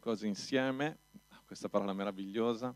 [0.00, 0.98] cose insieme,
[1.46, 2.74] questa parola meravigliosa,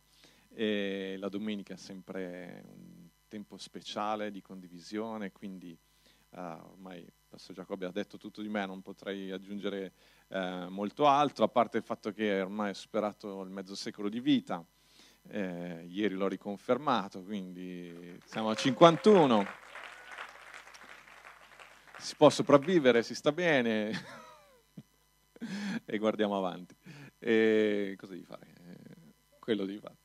[0.55, 5.77] e la domenica è sempre un tempo speciale di condivisione, quindi
[6.31, 9.93] uh, ormai Pastor Giacobbe ha detto tutto di me, non potrei aggiungere
[10.29, 14.21] uh, molto altro, a parte il fatto che ormai è superato il mezzo secolo di
[14.21, 14.65] vita,
[15.29, 19.47] eh, ieri l'ho riconfermato, quindi siamo a 51,
[21.99, 23.93] si può sopravvivere, si sta bene
[25.85, 26.77] e guardiamo avanti.
[27.27, 28.47] E cosa devi fare?
[29.39, 29.97] Quello devi fare.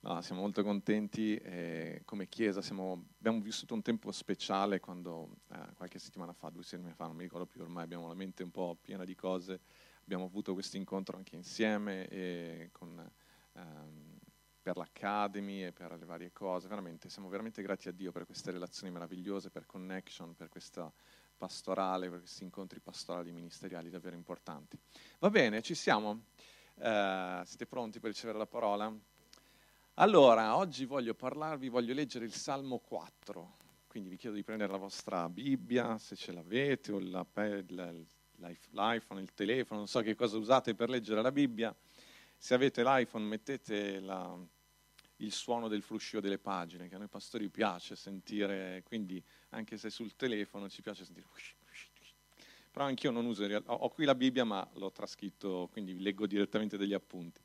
[0.00, 5.72] No, siamo molto contenti eh, come Chiesa, siamo, abbiamo vissuto un tempo speciale quando eh,
[5.74, 8.50] qualche settimana fa, due settimane fa, non mi ricordo più, ormai abbiamo la mente un
[8.50, 9.60] po' piena di cose,
[10.02, 13.10] abbiamo avuto questo incontro anche insieme e con,
[13.54, 14.18] ehm,
[14.60, 18.50] per l'Academy e per le varie cose, veramente siamo veramente grati a Dio per queste
[18.50, 20.92] relazioni meravigliose, per Connection, per questa
[21.38, 24.78] pastorale, per questi incontri pastorali ministeriali davvero importanti.
[25.20, 26.24] Va bene, ci siamo?
[26.80, 28.90] Uh, siete pronti per ricevere la parola?
[29.96, 34.78] Allora, oggi voglio parlarvi, voglio leggere il Salmo 4, quindi vi chiedo di prendere la
[34.78, 37.26] vostra Bibbia, se ce l'avete, o la,
[38.70, 41.76] l'iPhone, il telefono, non so che cosa usate per leggere la Bibbia.
[42.38, 44.34] Se avete l'iPhone mettete la,
[45.16, 49.90] il suono del fruscio delle pagine, che a noi pastori piace sentire, quindi anche se
[49.90, 51.26] sul telefono ci piace sentire.
[52.70, 56.94] Però anch'io non uso, ho qui la Bibbia ma l'ho trascritto, quindi leggo direttamente degli
[56.94, 57.40] appunti.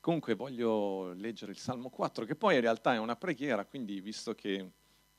[0.00, 4.34] Comunque voglio leggere il Salmo 4, che poi in realtà è una preghiera, quindi visto
[4.34, 4.70] che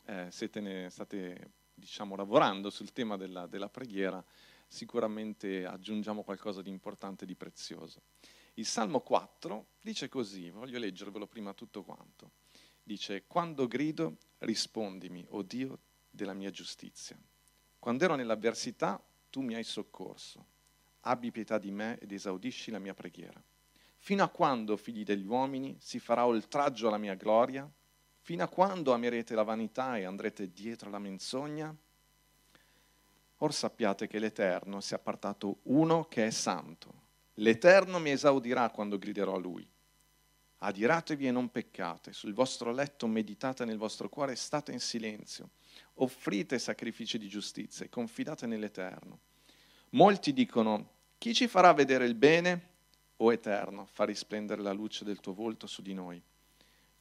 [0.06, 4.24] eh, ne, state diciamo, lavorando sul tema della, della preghiera,
[4.68, 8.02] sicuramente aggiungiamo qualcosa di importante e di prezioso.
[8.56, 12.32] Il Salmo 4 dice così, voglio leggervelo prima tutto quanto.
[12.84, 15.80] Dice, quando grido, rispondimi, o oh Dio
[16.10, 17.18] della mia giustizia.
[17.80, 20.46] Quando ero nell'avversità, tu mi hai soccorso.
[21.02, 23.42] Abbi pietà di me ed esaudisci la mia preghiera.
[23.98, 27.68] Fino a quando, figli degli uomini, si farà oltraggio alla mia gloria?
[28.20, 31.76] Fino a quando amerete la vanità e andrete dietro alla menzogna?
[33.38, 36.94] Or sappiate che l'Eterno si è appartato uno che è santo.
[37.36, 39.68] L'Eterno mi esaudirà quando griderò a lui.
[40.64, 45.50] Adiratevi e non peccate, sul vostro letto meditate nel vostro cuore e state in silenzio.
[45.96, 49.20] Offrite sacrifici di giustizia e confidate nell'Eterno.
[49.92, 52.70] Molti dicono, chi ci farà vedere il bene?
[53.22, 56.22] o Eterno, fa risplendere la luce del tuo volto su di noi.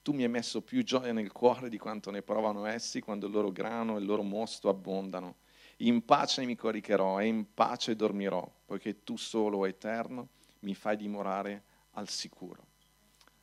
[0.02, 3.32] Tu mi hai messo più gioia nel cuore di quanto ne provano essi quando il
[3.32, 5.36] loro grano e il loro mosto abbondano.
[5.78, 10.28] In pace mi coricherò e in pace dormirò, poiché tu solo, o Eterno,
[10.60, 12.66] mi fai dimorare al sicuro.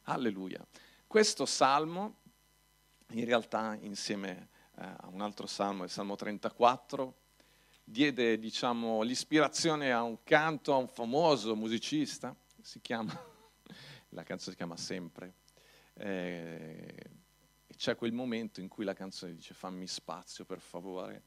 [0.04, 0.66] Alleluia.
[1.06, 2.18] Questo salmo,
[3.12, 4.48] in realtà, insieme eh,
[4.80, 7.16] a un altro salmo, il Salmo 34,
[7.84, 13.12] diede diciamo, l'ispirazione a un canto a un famoso musicista si chiama,
[14.10, 15.34] la canzone si chiama Sempre,
[15.94, 16.94] eh,
[17.66, 21.24] e c'è quel momento in cui la canzone dice fammi spazio per favore,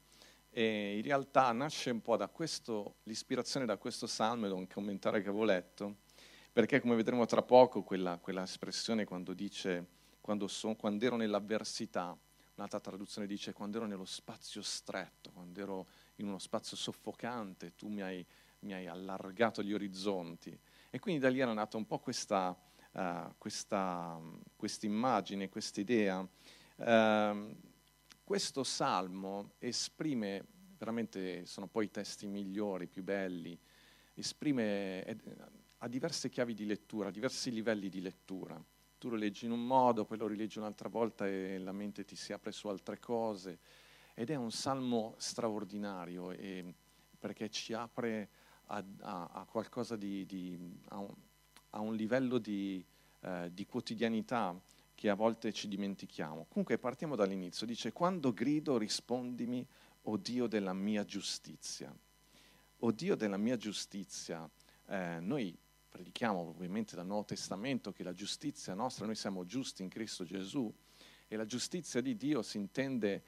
[0.49, 4.67] e in realtà nasce un po' da questo, l'ispirazione da questo salmo e da un
[4.67, 5.97] commentario che avevo letto,
[6.53, 12.15] perché come vedremo tra poco quella, quella espressione quando dice quando, son, quando ero nell'avversità,
[12.55, 17.87] un'altra traduzione dice quando ero nello spazio stretto, quando ero in uno spazio soffocante, tu
[17.87, 18.25] mi hai,
[18.59, 20.57] mi hai allargato gli orizzonti.
[20.89, 22.57] E quindi da lì era nata un po' questa,
[22.91, 24.19] uh, questa
[24.81, 26.19] immagine, questa idea.
[26.75, 27.55] Uh,
[28.23, 30.45] questo salmo esprime,
[30.77, 33.59] veramente sono poi i testi migliori, più belli,
[34.13, 35.17] esprime, eh,
[35.79, 38.63] ha diverse chiavi di lettura, diversi livelli di lettura.
[39.01, 42.15] Tu lo leggi in un modo, poi lo rileggi un'altra volta e la mente ti
[42.15, 43.57] si apre su altre cose.
[44.13, 46.71] Ed è un salmo straordinario e,
[47.17, 48.29] perché ci apre
[48.67, 50.55] a, a, a qualcosa di, di
[50.89, 51.15] a, un,
[51.71, 52.85] a, un, livello di,
[53.21, 54.55] eh, di quotidianità
[54.93, 56.45] che a volte ci dimentichiamo.
[56.47, 59.67] Comunque partiamo dall'inizio, dice quando grido rispondimi,
[60.03, 61.89] o oh Dio della mia giustizia.
[61.89, 64.47] O oh Dio della mia giustizia,
[64.89, 65.57] eh, noi
[65.91, 70.73] predichiamo ovviamente dal Nuovo Testamento che la giustizia nostra, noi siamo giusti in Cristo Gesù
[71.27, 73.23] e la giustizia di Dio si intende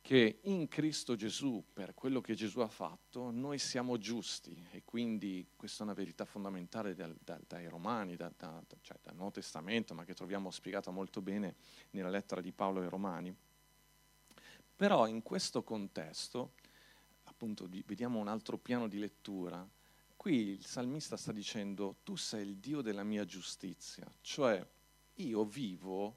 [0.00, 5.46] che in Cristo Gesù, per quello che Gesù ha fatto, noi siamo giusti e quindi
[5.56, 8.32] questa è una verità fondamentale da, da, dai Romani, da,
[8.80, 11.56] cioè dal Nuovo Testamento, ma che troviamo spiegata molto bene
[11.90, 13.36] nella lettera di Paolo ai Romani.
[14.76, 16.52] Però in questo contesto,
[17.24, 19.68] appunto, vediamo un altro piano di lettura,
[20.20, 24.62] qui il salmista sta dicendo tu sei il Dio della mia giustizia, cioè
[25.14, 26.14] io vivo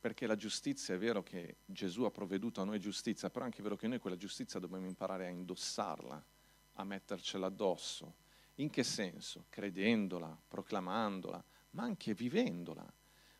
[0.00, 3.62] perché la giustizia è vero che Gesù ha provveduto a noi giustizia, però è anche
[3.62, 6.24] vero che noi quella giustizia dobbiamo imparare a indossarla,
[6.72, 8.14] a mettercela addosso
[8.54, 9.44] In che senso?
[9.50, 12.90] Credendola, proclamandola, ma anche vivendola.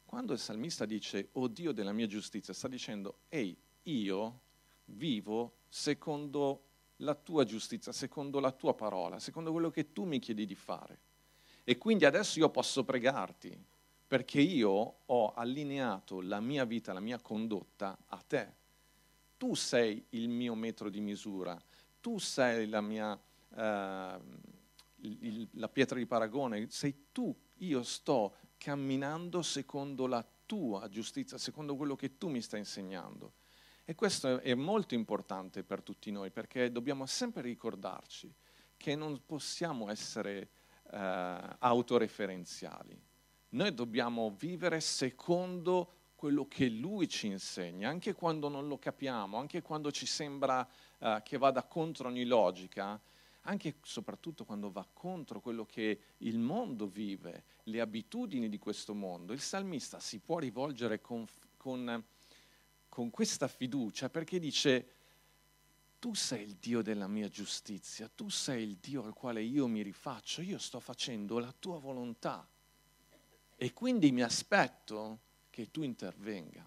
[0.04, 4.40] Quando il salmista dice, oh Dio della mia giustizia, sta dicendo, ehi, io
[4.84, 6.64] vivo secondo
[6.98, 11.00] la tua giustizia, secondo la tua parola, secondo quello che tu mi chiedi di fare.
[11.64, 13.58] E quindi adesso io posso pregarti,
[14.06, 18.54] perché io ho allineato la mia vita, la mia condotta a te.
[19.36, 21.60] Tu sei il mio metro di misura,
[22.00, 23.20] tu sei la mia,
[23.54, 24.20] eh,
[25.00, 31.76] il, la pietra di paragone, sei tu, io sto camminando secondo la tua giustizia, secondo
[31.76, 33.32] quello che tu mi stai insegnando.
[33.88, 38.34] E questo è molto importante per tutti noi perché dobbiamo sempre ricordarci
[38.76, 40.48] che non possiamo essere
[40.90, 43.00] eh, autoreferenziali.
[43.50, 49.62] Noi dobbiamo vivere secondo quello che lui ci insegna, anche quando non lo capiamo, anche
[49.62, 50.68] quando ci sembra
[50.98, 53.00] eh, che vada contro ogni logica,
[53.42, 58.94] anche e soprattutto quando va contro quello che il mondo vive, le abitudini di questo
[58.94, 59.32] mondo.
[59.32, 61.24] Il salmista si può rivolgere con,
[61.56, 62.04] con,
[62.96, 64.88] con questa fiducia perché dice,
[65.98, 69.82] tu sei il Dio della mia giustizia, tu sei il Dio al quale io mi
[69.82, 72.48] rifaccio, io sto facendo la tua volontà
[73.54, 75.18] e quindi mi aspetto
[75.50, 76.66] che tu intervenga.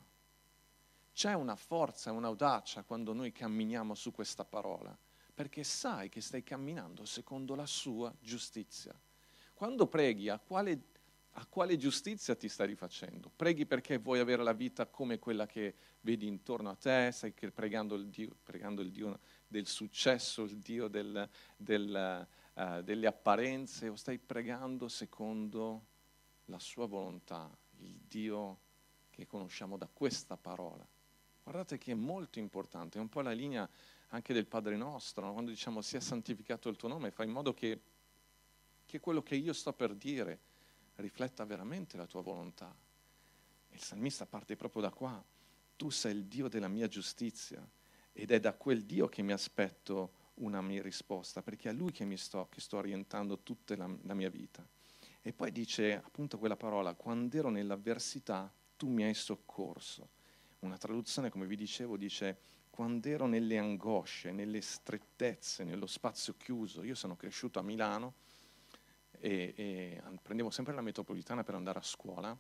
[1.14, 4.96] C'è una forza, un'audacia quando noi camminiamo su questa parola,
[5.34, 8.94] perché sai che stai camminando secondo la sua giustizia.
[9.56, 10.80] Quando preghi, a quale,
[11.34, 13.32] a quale giustizia ti stai rifacendo?
[13.36, 17.96] Preghi perché vuoi avere la vita come quella che vedi intorno a te, stai pregando
[17.96, 23.96] il Dio, pregando il Dio del successo, il Dio del, del, uh, delle apparenze, o
[23.96, 25.86] stai pregando secondo
[26.46, 28.60] la sua volontà, il Dio
[29.12, 30.86] che conosciamo da questa parola.
[31.44, 33.70] Guardate che è molto importante, è un po' la linea
[34.10, 35.34] anche del Padre nostro, no?
[35.34, 37.82] quando diciamo sia santificato il tuo nome, fa in modo che,
[38.86, 40.40] che quello che io sto per dire
[41.02, 42.74] rifletta veramente la tua volontà.
[43.70, 45.24] Il salmista parte proprio da qua.
[45.76, 47.68] Tu sei il Dio della mia giustizia
[48.12, 51.92] ed è da quel Dio che mi aspetto una mia risposta, perché è a Lui
[51.92, 54.66] che, mi sto, che sto orientando tutta la, la mia vita.
[55.22, 60.10] E poi dice appunto quella parola, quando ero nell'avversità tu mi hai soccorso.
[60.60, 66.84] Una traduzione, come vi dicevo, dice quando ero nelle angosce, nelle strettezze, nello spazio chiuso.
[66.84, 68.16] Io sono cresciuto a Milano
[69.20, 72.38] e, e prendevo sempre la metropolitana per andare a scuola,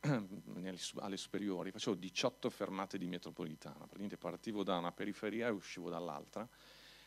[0.00, 6.48] alle superiori, facevo 18 fermate di metropolitana, praticamente partivo da una periferia e uscivo dall'altra.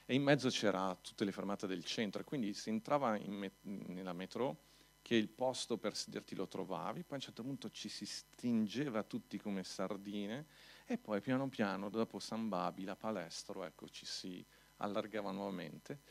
[0.05, 4.13] E in mezzo c'era tutte le fermate del centro, e quindi si entrava met- nella
[4.13, 4.71] metro
[5.01, 9.03] che il posto per sederti lo trovavi, poi a un certo punto ci si stringeva
[9.03, 10.45] tutti come sardine.
[10.85, 14.45] E poi piano piano dopo San Babi, la palestra, ecco, ci si
[14.77, 16.01] allargava nuovamente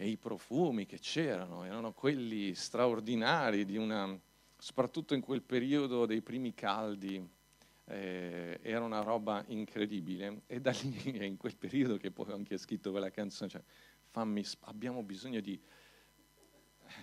[0.00, 4.18] e i profumi che c'erano erano quelli straordinari di una,
[4.56, 7.22] soprattutto in quel periodo dei primi caldi,
[7.84, 12.56] eh, era una roba incredibile e da lì in quel periodo che poi ho anche
[12.56, 13.62] scritto quella canzone, cioè,
[14.08, 15.60] fammi, abbiamo bisogno di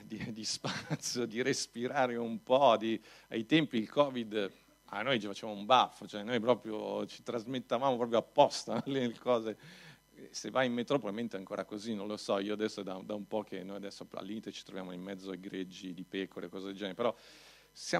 [0.03, 2.75] di, di, spazio, di respirare un po'.
[2.77, 4.51] Di, ai tempi il Covid,
[4.85, 9.57] a noi ci faceva un baffo, cioè noi proprio ci trasmettavamo proprio apposta le cose.
[10.31, 13.13] Se vai in metro probabilmente è ancora così, non lo so, io adesso da, da
[13.13, 16.49] un po' che noi adesso al limite ci troviamo in mezzo ai greggi di pecore,
[16.49, 17.15] cose del genere, però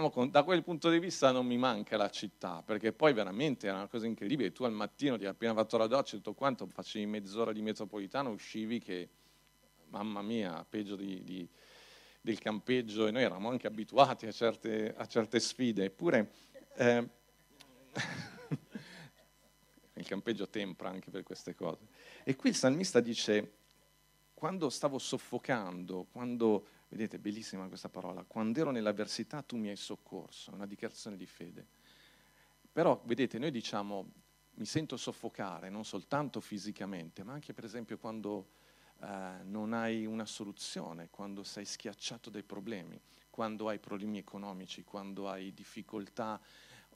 [0.10, 3.78] con, da quel punto di vista non mi manca la città, perché poi veramente era
[3.78, 6.68] una cosa incredibile, tu al mattino ti hai appena fatto la doccia e tutto quanto,
[6.68, 9.10] facevi mezz'ora di metropolitano, uscivi che,
[9.90, 11.48] mamma mia, peggio di, di
[12.28, 16.30] del campeggio e noi eravamo anche abituati a certe, a certe sfide, eppure
[16.76, 17.08] eh,
[19.98, 21.88] il campeggio tempra anche per queste cose.
[22.24, 23.54] E qui il salmista dice,
[24.34, 30.52] quando stavo soffocando, quando, vedete, bellissima questa parola, quando ero nell'avversità tu mi hai soccorso,
[30.52, 31.66] è una dichiarazione di fede.
[32.72, 34.12] Però, vedete, noi diciamo,
[34.58, 38.50] mi sento soffocare non soltanto fisicamente, ma anche per esempio quando
[39.02, 43.00] eh, non hai una soluzione, quando sei schiacciato dai problemi,
[43.30, 46.40] quando hai problemi economici, quando hai difficoltà,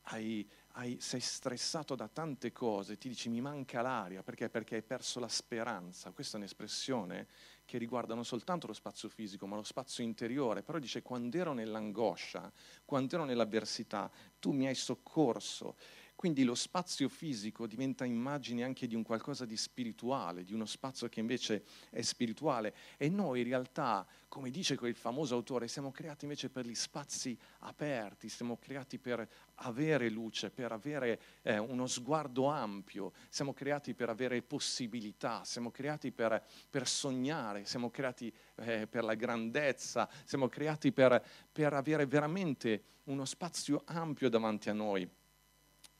[0.03, 4.49] hai, hai, sei stressato da tante cose, ti dici mi manca l'aria, perché?
[4.49, 6.11] Perché hai perso la speranza.
[6.11, 7.27] Questa è un'espressione
[7.65, 10.63] che riguarda non soltanto lo spazio fisico, ma lo spazio interiore.
[10.63, 12.51] Però dice quando ero nell'angoscia,
[12.83, 15.75] quando ero nell'avversità, tu mi hai soccorso
[16.21, 21.09] Quindi lo spazio fisico diventa immagine anche di un qualcosa di spirituale, di uno spazio
[21.09, 22.75] che invece è spirituale.
[22.97, 27.35] E noi in realtà, come dice quel famoso autore, siamo creati invece per gli spazi
[27.61, 34.09] aperti, siamo creati per avere luce, per avere eh, uno sguardo ampio, siamo creati per
[34.09, 40.91] avere possibilità, siamo creati per, per sognare, siamo creati eh, per la grandezza, siamo creati
[40.91, 41.19] per,
[41.51, 45.09] per avere veramente uno spazio ampio davanti a noi.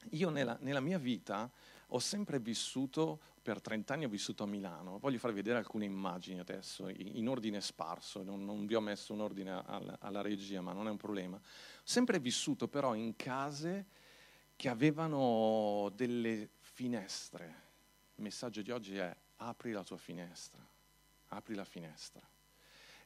[0.09, 1.49] Io nella, nella mia vita
[1.93, 6.39] ho sempre vissuto, per 30 anni ho vissuto a Milano, voglio farvi vedere alcune immagini
[6.39, 10.73] adesso, in ordine sparso, non, non vi ho messo un ordine alla, alla regia, ma
[10.73, 11.35] non è un problema.
[11.37, 13.85] Ho sempre vissuto però in case
[14.55, 17.69] che avevano delle finestre.
[18.15, 20.65] Il messaggio di oggi è apri la tua finestra,
[21.29, 22.21] apri la finestra.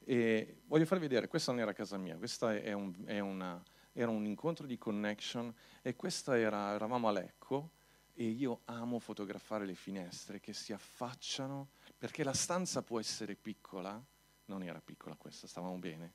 [0.03, 3.63] E voglio farvi vedere, questa non era casa mia, questa è, un, è una
[3.97, 7.71] era un incontro di connection e questa era, eravamo a Lecco
[8.13, 14.01] e io amo fotografare le finestre che si affacciano, perché la stanza può essere piccola,
[14.45, 16.13] non era piccola questa, stavamo bene,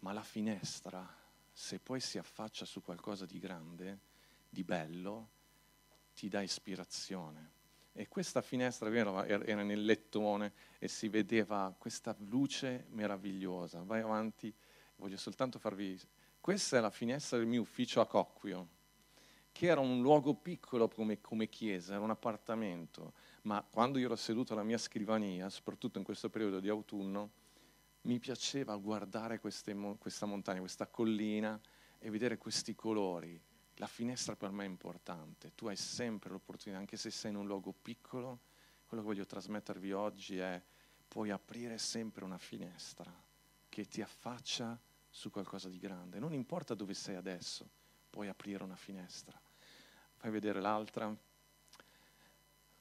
[0.00, 1.08] ma la finestra,
[1.52, 4.00] se poi si affaccia su qualcosa di grande,
[4.48, 5.28] di bello,
[6.14, 7.56] ti dà ispirazione.
[7.92, 13.82] E questa finestra era nel lettone e si vedeva questa luce meravigliosa.
[13.82, 14.52] Vai avanti,
[14.96, 15.98] voglio soltanto farvi
[16.40, 18.68] questa è la finestra del mio ufficio a Cocquio,
[19.52, 24.16] che era un luogo piccolo come, come chiesa, era un appartamento, ma quando io ero
[24.16, 27.32] seduto alla mia scrivania, soprattutto in questo periodo di autunno,
[28.02, 31.60] mi piaceva guardare queste, questa montagna, questa collina
[31.98, 33.40] e vedere questi colori.
[33.74, 37.46] La finestra per me è importante, tu hai sempre l'opportunità, anche se sei in un
[37.46, 38.40] luogo piccolo,
[38.86, 40.62] quello che voglio trasmettervi oggi è
[41.08, 43.12] puoi aprire sempre una finestra
[43.68, 44.78] che ti affaccia
[45.18, 46.20] su qualcosa di grande.
[46.20, 47.68] Non importa dove sei adesso,
[48.08, 49.36] puoi aprire una finestra.
[50.14, 51.12] Fai vedere l'altra.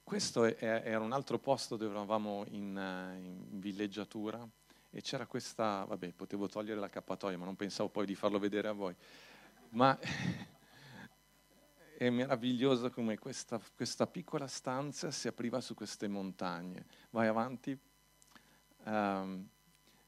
[0.04, 4.48] Questo è, era un altro posto dove eravamo in, eh, in villeggiatura
[4.92, 8.74] e c'era questa, vabbè, potevo togliere l'accappatoio, ma non pensavo poi di farlo vedere a
[8.74, 8.96] voi.
[9.70, 9.98] Ma
[11.98, 16.86] è meraviglioso come questa, questa, piccola stanza si apriva su queste montagne.
[17.10, 17.76] Vai avanti.
[18.84, 19.50] Um,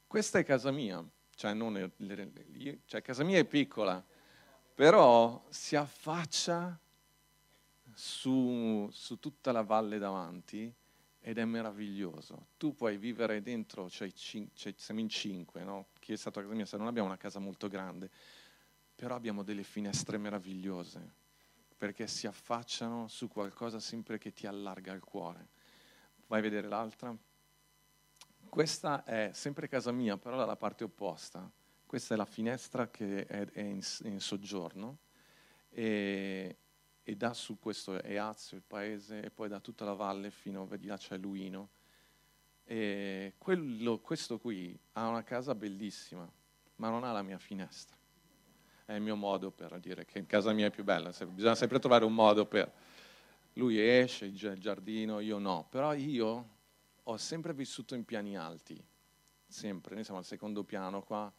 [0.06, 1.04] questa è casa mia
[1.40, 1.90] cioè, non,
[2.84, 4.06] cioè casa mia è piccola,
[4.76, 6.78] però si affaccia
[7.94, 10.70] su, su, tutta la valle davanti
[11.22, 12.48] ed è meraviglioso.
[12.58, 15.88] Tu puoi vivere dentro, cioè, cioè, siamo in cinque, no?
[16.02, 18.10] chi è stato a casa mia, se non abbiamo una casa molto grande,
[18.94, 21.14] però abbiamo delle finestre meravigliose,
[21.78, 25.48] perché si affacciano su qualcosa sempre che ti allarga il cuore.
[26.28, 27.18] Vai a vedere l'altra?
[28.50, 31.50] Questa è sempre casa mia, però dalla parte opposta.
[31.86, 34.98] Questa è la finestra che è, è in, in, soggiorno
[35.70, 36.58] e,
[37.04, 40.88] e, dà su questo Eazio, il paese, e poi da tutta la valle fino, vedi
[40.88, 41.70] là c'è Luino.
[42.64, 46.30] E quello, questo qui ha una casa bellissima,
[46.78, 47.96] ma non ha la mia finestra.
[48.84, 51.12] È il mio modo per dire che casa mia è più bella.
[51.28, 52.72] Bisogna sempre trovare un modo per...
[53.54, 55.68] Lui esce, il giardino, io no.
[55.70, 56.58] Però io
[57.12, 58.80] ho sempre vissuto in piani alti,
[59.48, 61.34] sempre, noi siamo al secondo piano qua,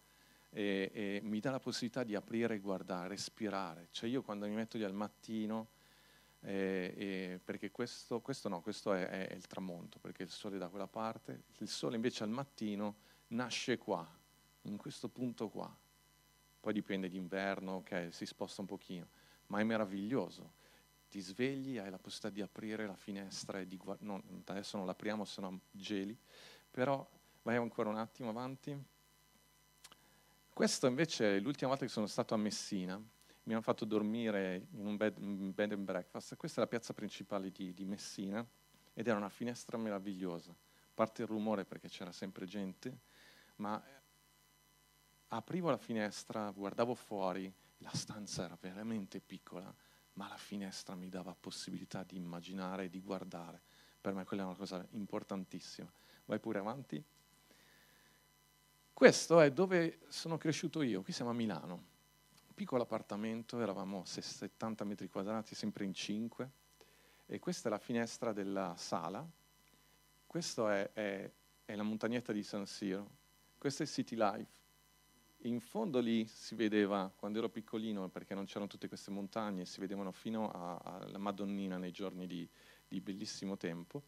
[0.51, 3.87] e, e, mi dà la possibilità di aprire guardare, respirare.
[3.93, 5.69] Cioè io quando mi metto lì al mattino,
[6.41, 10.59] eh, eh, perché questo, questo, no, questo è, è, il tramonto, perché il sole è
[10.59, 12.97] da quella parte, il sole invece al mattino
[13.29, 14.05] nasce qua,
[14.63, 15.73] in questo punto qua.
[16.59, 19.09] Poi dipende d'inverno, ok, si sposta un pochino,
[19.47, 20.59] ma è meraviglioso
[21.11, 25.25] ti svegli, hai la possibilità di aprire la finestra e di guardare, adesso non l'apriamo
[25.25, 26.17] se no geli,
[26.71, 27.07] però
[27.43, 28.81] vai ancora un attimo avanti.
[30.53, 32.97] Questo invece è l'ultima volta che sono stato a Messina,
[33.43, 36.93] mi hanno fatto dormire in un bed, un bed and breakfast, questa è la piazza
[36.93, 38.47] principale di, di Messina
[38.95, 42.99] ed era una finestra meravigliosa, a parte il rumore perché c'era sempre gente,
[43.57, 43.83] ma
[45.29, 49.75] aprivo la finestra, guardavo fuori, la stanza era veramente piccola,
[50.15, 53.61] ma la finestra mi dava possibilità di immaginare e di guardare.
[54.01, 55.91] Per me quella è una cosa importantissima.
[56.25, 57.03] Vai pure avanti.
[58.93, 61.89] Questo è dove sono cresciuto io, qui siamo a Milano.
[62.55, 66.51] Piccolo appartamento, eravamo 70 metri quadrati, sempre in 5,
[67.27, 69.27] e questa è la finestra della sala.
[70.27, 71.31] Questa è, è,
[71.65, 73.09] è la montagnetta di San Siro.
[73.57, 74.60] Questo è City Life
[75.43, 79.81] in fondo lì si vedeva, quando ero piccolino, perché non c'erano tutte queste montagne, si
[79.81, 82.49] vedevano fino alla Madonnina nei giorni di,
[82.87, 84.03] di bellissimo tempo.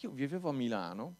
[0.00, 1.16] Io vivevo a Milano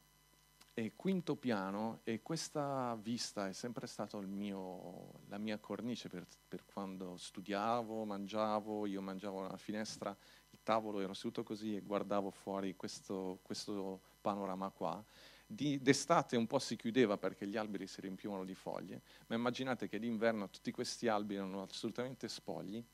[0.79, 7.17] e quinto piano e questa vista è sempre stata la mia cornice per, per, quando
[7.17, 10.15] studiavo, mangiavo, io mangiavo alla finestra,
[10.51, 15.03] il tavolo ero seduto così e guardavo fuori questo, questo panorama qua.
[15.49, 19.89] Di, d'estate un po' si chiudeva perché gli alberi si riempivano di foglie, ma immaginate
[19.89, 22.85] che d'inverno tutti questi alberi erano assolutamente spogli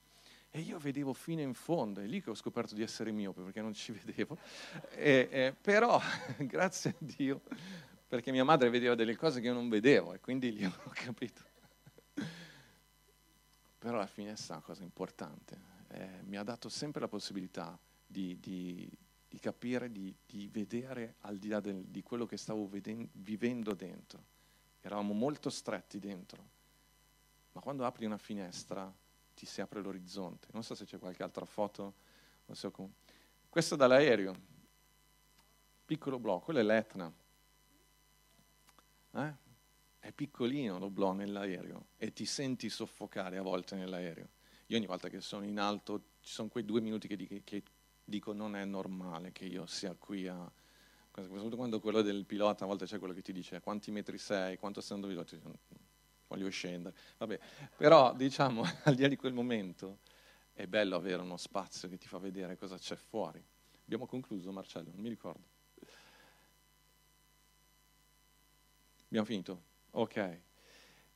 [0.54, 3.62] e io vedevo fino in fondo, è lì che ho scoperto di essere miope perché
[3.62, 4.36] non ci vedevo.
[4.90, 5.98] E, e, però,
[6.40, 7.40] grazie a Dio,
[8.06, 11.42] perché mia madre vedeva delle cose che io non vedevo e quindi lì ho capito.
[13.78, 15.58] Però alla fine è una cosa importante.
[15.88, 18.86] Eh, mi ha dato sempre la possibilità di, di,
[19.32, 23.72] di capire, di, di, vedere al di là del, di quello che stavo veden- vivendo
[23.72, 24.22] dentro.
[24.82, 26.48] Eravamo molto stretti dentro,
[27.52, 28.92] ma quando apri una finestra
[29.34, 30.48] ti si apre l'orizzonte.
[30.52, 31.94] Non so se c'è qualche altra foto.
[32.50, 32.70] So
[33.48, 34.34] Questo dall'aereo,
[35.86, 37.10] piccolo blocco, quello è l'Etna.
[39.12, 39.34] Eh?
[39.98, 44.28] È piccolino lo blò nell'aereo e ti senti soffocare a volte nell'aereo.
[44.66, 47.62] Io ogni volta che sono in alto ci sono quei due minuti che, che
[48.12, 50.50] dico non è normale che io sia qui a...
[51.10, 54.80] Quando quello del pilota a volte c'è quello che ti dice quanti metri sei, quanto
[54.80, 55.14] stai andando
[56.26, 56.94] voglio scendere.
[57.18, 57.38] Vabbè,
[57.76, 59.98] però diciamo, al di là di quel momento,
[60.52, 63.42] è bello avere uno spazio che ti fa vedere cosa c'è fuori.
[63.84, 65.46] Abbiamo concluso, Marcello, non mi ricordo.
[69.06, 69.62] Abbiamo finito?
[69.90, 70.40] Ok.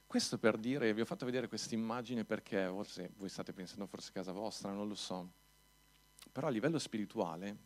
[0.07, 4.11] Questo per dire, vi ho fatto vedere questa immagine perché forse voi state pensando forse
[4.11, 5.45] a casa vostra, non lo so.
[6.37, 7.57] Però a livello spirituale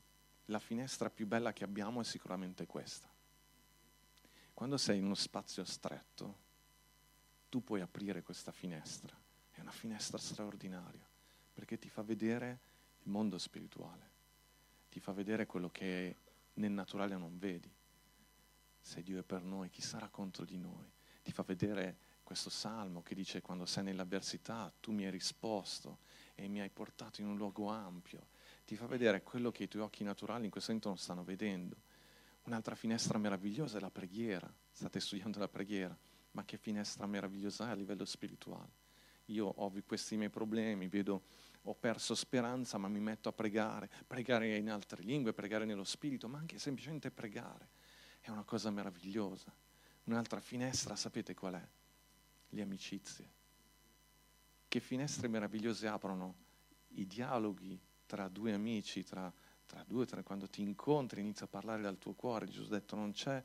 [0.44, 3.12] la finestra più bella che abbiamo è sicuramente questa.
[4.54, 6.38] Quando sei in uno spazio stretto,
[7.48, 9.12] tu puoi aprire questa finestra.
[9.50, 11.04] È una finestra straordinaria,
[11.52, 12.60] perché ti fa vedere
[13.02, 14.08] il mondo spirituale,
[14.88, 16.16] ti fa vedere quello che
[16.54, 17.74] nel naturale non vedi.
[18.80, 20.88] Se Dio è per noi, chi sarà contro di noi?
[21.24, 25.98] Ti fa vedere questo salmo che dice quando sei nell'avversità tu mi hai risposto
[26.36, 28.28] e mi hai portato in un luogo ampio.
[28.70, 31.74] Ti fa vedere quello che i tuoi occhi naturali in questo momento non stanno vedendo.
[32.44, 34.48] Un'altra finestra meravigliosa è la preghiera.
[34.70, 35.98] State studiando la preghiera
[36.30, 38.70] ma che finestra meravigliosa è a livello spirituale.
[39.24, 41.24] Io ho questi miei problemi, vedo,
[41.62, 46.28] ho perso speranza, ma mi metto a pregare, pregare in altre lingue, pregare nello spirito,
[46.28, 47.70] ma anche semplicemente pregare.
[48.20, 49.52] È una cosa meravigliosa.
[50.04, 51.68] Un'altra finestra, sapete qual è?
[52.50, 53.32] Le amicizie.
[54.68, 56.36] Che finestre meravigliose aprono
[56.90, 59.32] i dialoghi tra due amici, tra,
[59.66, 62.46] tra due, tra, quando ti incontri, inizi a parlare dal tuo cuore.
[62.46, 63.40] Gesù ha detto non c'è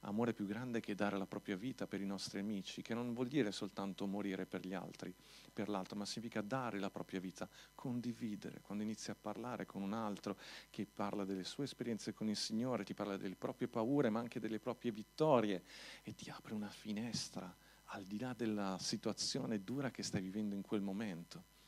[0.00, 3.28] amore più grande che dare la propria vita per i nostri amici, che non vuol
[3.28, 5.14] dire soltanto morire per gli altri,
[5.50, 8.60] per l'altro, ma significa dare la propria vita, condividere.
[8.60, 10.36] Quando inizi a parlare con un altro
[10.68, 14.38] che parla delle sue esperienze con il Signore, ti parla delle proprie paure, ma anche
[14.38, 15.64] delle proprie vittorie
[16.02, 17.56] e ti apre una finestra
[17.92, 21.59] al di là della situazione dura che stai vivendo in quel momento.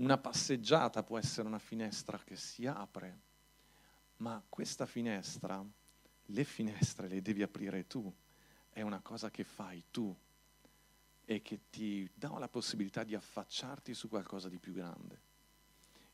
[0.00, 3.20] Una passeggiata può essere una finestra che si apre,
[4.16, 5.62] ma questa finestra
[6.24, 8.10] le finestre le devi aprire tu,
[8.70, 10.16] è una cosa che fai tu
[11.26, 15.20] e che ti dà la possibilità di affacciarti su qualcosa di più grande.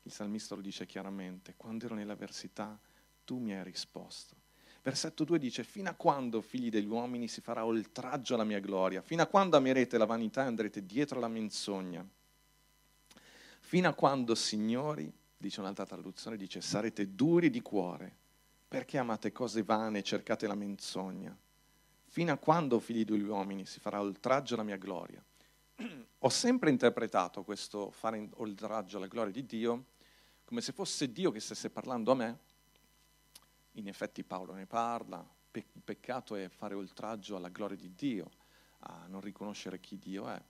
[0.01, 2.77] Il salmista lo dice chiaramente, quando ero nell'avversità
[3.23, 4.35] tu mi hai risposto.
[4.81, 9.01] Versetto 2 dice, fino a quando, figli degli uomini, si farà oltraggio alla mia gloria?
[9.01, 12.05] Fino a quando amerete la vanità e andrete dietro alla menzogna?
[13.67, 18.15] Fino a quando, signori, dice un'altra traduzione, dice, sarete duri di cuore
[18.65, 21.37] perché amate cose vane e cercate la menzogna?
[22.05, 25.21] Fino a quando, figli degli uomini, si farà oltraggio alla mia gloria?
[26.19, 29.87] Ho sempre interpretato questo fare oltraggio alla gloria di Dio
[30.45, 32.39] come se fosse Dio che stesse parlando a me.
[33.73, 38.31] In effetti Paolo ne parla, pe- peccato è fare oltraggio alla gloria di Dio,
[38.79, 40.41] a non riconoscere chi Dio è.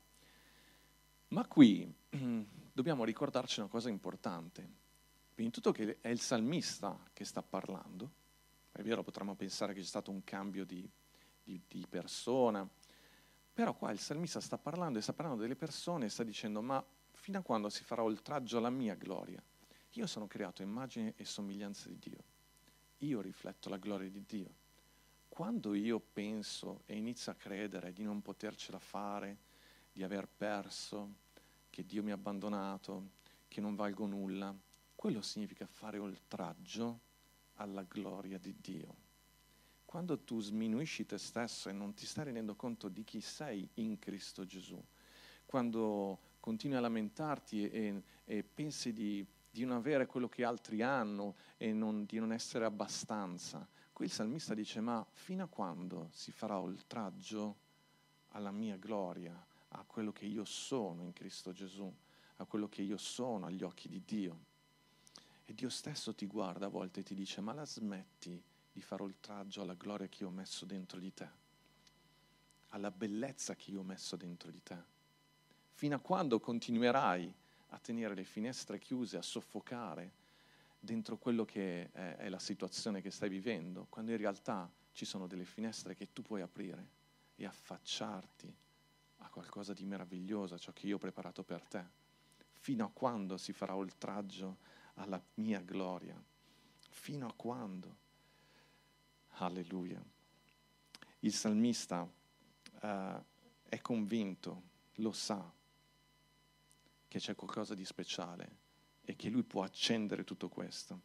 [1.29, 1.93] Ma qui
[2.71, 4.85] dobbiamo ricordarci una cosa importante
[5.37, 8.11] Prima di tutto che è il salmista che sta parlando,
[8.71, 10.89] è vero, potremmo pensare che c'è stato un cambio di,
[11.43, 12.67] di, di persona,
[13.53, 16.83] però qua il salmista sta parlando e sta parlando delle persone e sta dicendo ma
[17.11, 19.39] fino a quando si farà oltraggio alla mia gloria?
[19.91, 22.23] Io sono creato immagine e somiglianza di Dio,
[22.97, 24.55] io rifletto la gloria di Dio.
[25.29, 29.37] Quando io penso e inizio a credere di non potercela fare,
[29.97, 31.15] di aver perso,
[31.71, 33.13] che Dio mi ha abbandonato,
[33.47, 34.55] che non valgo nulla,
[34.93, 36.99] quello significa fare oltraggio
[37.55, 38.95] alla gloria di Dio.
[39.85, 43.97] Quando tu sminuisci te stesso e non ti stai rendendo conto di chi sei in
[43.97, 44.79] Cristo Gesù,
[45.47, 51.37] quando continui a lamentarti e, e pensi di, di, non avere quello che altri hanno
[51.57, 56.31] e non, di non essere abbastanza, qui il salmista dice, ma fino a quando si
[56.31, 57.55] farà oltraggio
[58.33, 61.91] alla mia gloria, a quello che io sono in Cristo Gesù,
[62.37, 64.45] a quello che io sono agli occhi di Dio?
[65.45, 69.03] E Dio stesso ti guarda a volte e ti dice, ma la smetti di fare
[69.03, 71.29] oltraggio alla gloria che io ho messo dentro di te,
[72.69, 74.77] alla bellezza che io ho messo dentro di te?
[75.71, 77.33] Fino a quando continuerai
[77.69, 80.11] a tenere le finestre chiuse, a soffocare
[80.79, 85.27] dentro quello che è, è la situazione che stai vivendo, quando in realtà ci sono
[85.27, 86.89] delle finestre che tu puoi aprire
[87.35, 88.53] e affacciarti
[89.37, 91.85] qualcosa di meraviglioso, ciò che io ho preparato per te,
[92.53, 94.57] fino a quando si farà oltraggio
[94.95, 96.19] alla mia gloria,
[96.89, 98.05] fino a quando.
[99.39, 100.03] Alleluia.
[101.19, 103.23] Il salmista uh,
[103.69, 104.63] è convinto,
[104.95, 105.53] lo sa,
[107.07, 108.57] che c'è qualcosa di speciale
[109.03, 110.99] e che lui può accendere tutto questo.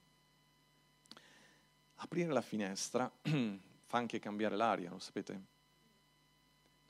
[1.96, 5.50] Aprire la finestra fa anche cambiare l'aria, lo sapete?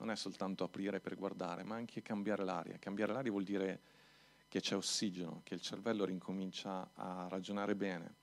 [0.03, 2.77] Non è soltanto aprire per guardare, ma anche cambiare l'aria.
[2.77, 3.79] Cambiare l'aria vuol dire
[4.49, 8.15] che c'è ossigeno, che il cervello rincomincia a ragionare bene.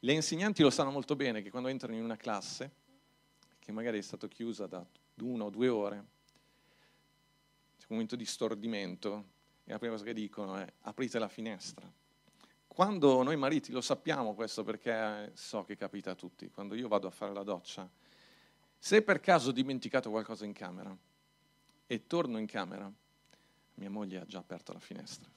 [0.00, 2.72] Le insegnanti lo sanno molto bene che quando entrano in una classe,
[3.60, 4.84] che magari è stata chiusa da
[5.20, 5.96] una o due ore,
[7.78, 9.26] c'è un momento di stordimento
[9.62, 11.88] e la prima cosa che dicono è aprite la finestra
[12.74, 17.06] quando noi mariti lo sappiamo questo perché so che capita a tutti, quando io vado
[17.06, 17.88] a fare la doccia,
[18.84, 20.94] se per caso ho dimenticato qualcosa in camera
[21.86, 22.92] e torno in camera,
[23.76, 25.30] mia moglie ha già aperto la finestra.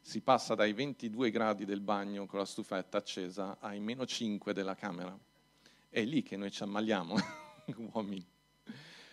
[0.00, 4.74] Si passa dai 22 gradi del bagno con la stufetta accesa ai meno 5 della
[4.74, 5.16] camera.
[5.88, 7.14] È lì che noi ci ammaliamo,
[7.92, 8.26] uomini.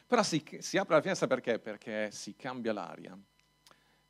[0.07, 1.59] Però si, si apre la finestra perché?
[1.59, 3.15] Perché si cambia l'aria.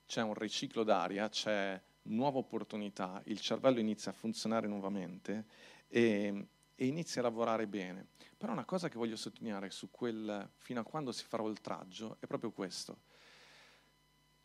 [0.06, 5.44] C'è un riciclo d'aria, c'è nuova opportunità, il cervello inizia a funzionare nuovamente
[5.90, 6.48] e,
[6.80, 8.06] e inizia a lavorare bene.
[8.38, 12.28] Però una cosa che voglio sottolineare su quel fino a quando si farà oltraggio è
[12.28, 13.00] proprio questo.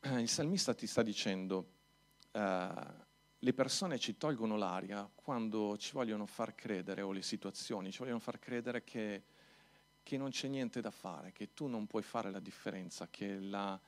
[0.00, 1.72] Il salmista ti sta dicendo,
[2.32, 2.40] uh,
[3.38, 8.18] le persone ci tolgono l'aria quando ci vogliono far credere, o le situazioni, ci vogliono
[8.18, 9.22] far credere che,
[10.02, 13.78] che non c'è niente da fare, che tu non puoi fare la differenza, che, la,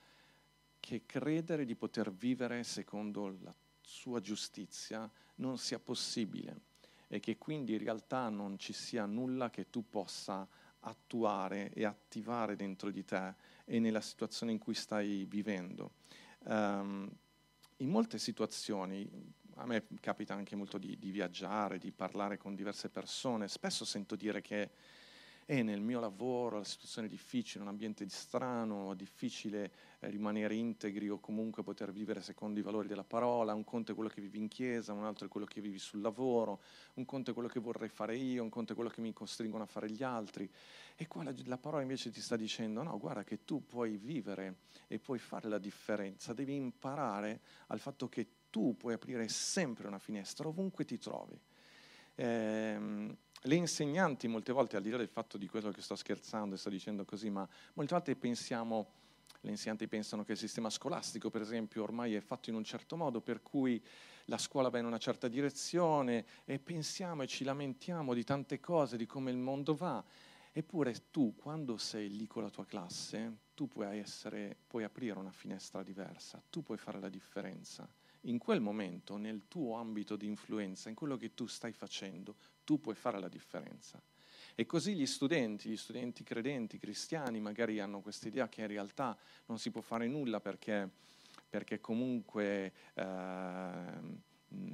[0.78, 6.72] che credere di poter vivere secondo la sua giustizia non sia possibile
[7.14, 10.44] e che quindi in realtà non ci sia nulla che tu possa
[10.80, 15.92] attuare e attivare dentro di te e nella situazione in cui stai vivendo.
[16.40, 17.08] Um,
[17.76, 19.08] in molte situazioni,
[19.54, 24.16] a me capita anche molto di, di viaggiare, di parlare con diverse persone, spesso sento
[24.16, 24.70] dire che
[25.46, 30.54] e nel mio lavoro la situazione è difficile, un ambiente strano, è difficile eh, rimanere
[30.54, 34.20] integri o comunque poter vivere secondo i valori della parola, un conto è quello che
[34.20, 36.60] vivi in chiesa, un altro è quello che vivi sul lavoro,
[36.94, 39.64] un conto è quello che vorrei fare io, un conto è quello che mi costringono
[39.64, 40.50] a fare gli altri.
[40.96, 44.60] E qua la, la parola invece ti sta dicendo no, guarda che tu puoi vivere
[44.86, 49.98] e puoi fare la differenza, devi imparare al fatto che tu puoi aprire sempre una
[49.98, 51.38] finestra ovunque ti trovi.
[52.14, 56.54] Eh, le insegnanti molte volte, al di là del fatto di quello che sto scherzando
[56.54, 58.92] e sto dicendo così, ma molte volte pensiamo,
[59.40, 62.96] le insegnanti pensano che il sistema scolastico, per esempio, ormai è fatto in un certo
[62.96, 63.82] modo, per cui
[64.26, 68.96] la scuola va in una certa direzione e pensiamo e ci lamentiamo di tante cose,
[68.96, 70.02] di come il mondo va.
[70.50, 75.32] Eppure tu, quando sei lì con la tua classe, tu puoi, essere, puoi aprire una
[75.32, 77.86] finestra diversa, tu puoi fare la differenza
[78.26, 82.80] in quel momento, nel tuo ambito di influenza, in quello che tu stai facendo, tu
[82.80, 84.00] puoi fare la differenza.
[84.54, 89.16] E così gli studenti, gli studenti credenti, cristiani, magari hanno questa idea che in realtà
[89.46, 90.88] non si può fare nulla perché,
[91.48, 93.02] perché comunque eh,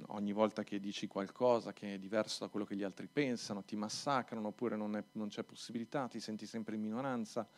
[0.09, 3.77] ogni volta che dici qualcosa che è diverso da quello che gli altri pensano, ti
[3.77, 7.49] massacrano oppure non, è, non c'è possibilità, ti senti sempre in minoranza,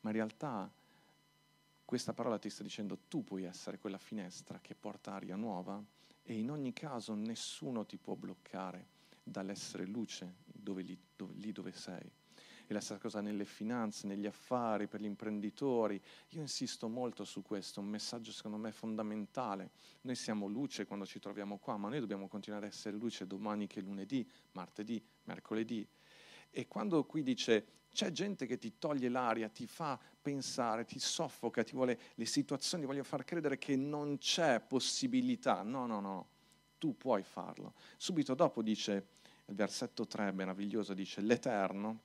[0.00, 0.70] ma in realtà
[1.88, 5.82] questa parola ti sta dicendo tu puoi essere quella finestra che porta aria nuova
[6.22, 8.88] e in ogni caso nessuno ti può bloccare
[9.22, 12.12] dall'essere luce dove lì, dove, lì dove sei.
[12.66, 15.98] E la stessa cosa nelle finanze, negli affari, per gli imprenditori.
[16.32, 19.70] Io insisto molto su questo, un messaggio secondo me fondamentale.
[20.02, 23.66] Noi siamo luce quando ci troviamo qua, ma noi dobbiamo continuare ad essere luce domani
[23.66, 25.88] che è lunedì, martedì, mercoledì.
[26.50, 31.64] E quando qui dice c'è gente che ti toglie l'aria, ti fa pensare, ti soffoca,
[31.64, 35.62] ti vuole le situazioni, ti voglio far credere che non c'è possibilità.
[35.62, 36.28] No, no, no,
[36.78, 37.74] tu puoi farlo.
[37.96, 39.06] Subito dopo dice,
[39.46, 42.02] il versetto 3 meraviglioso, dice, l'Eterno,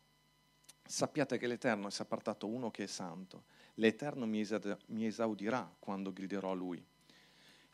[0.84, 3.44] sappiate che l'Eterno si è appartato uno che è santo,
[3.76, 4.42] l'Eterno mi,
[5.06, 6.84] esaudirà quando griderò a Lui.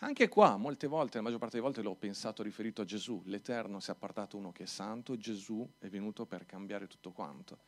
[0.01, 3.21] Anche qua, molte volte, la maggior parte delle volte l'ho pensato riferito a Gesù.
[3.25, 7.59] L'Eterno si è appartato uno che è santo, Gesù è venuto per cambiare tutto quanto.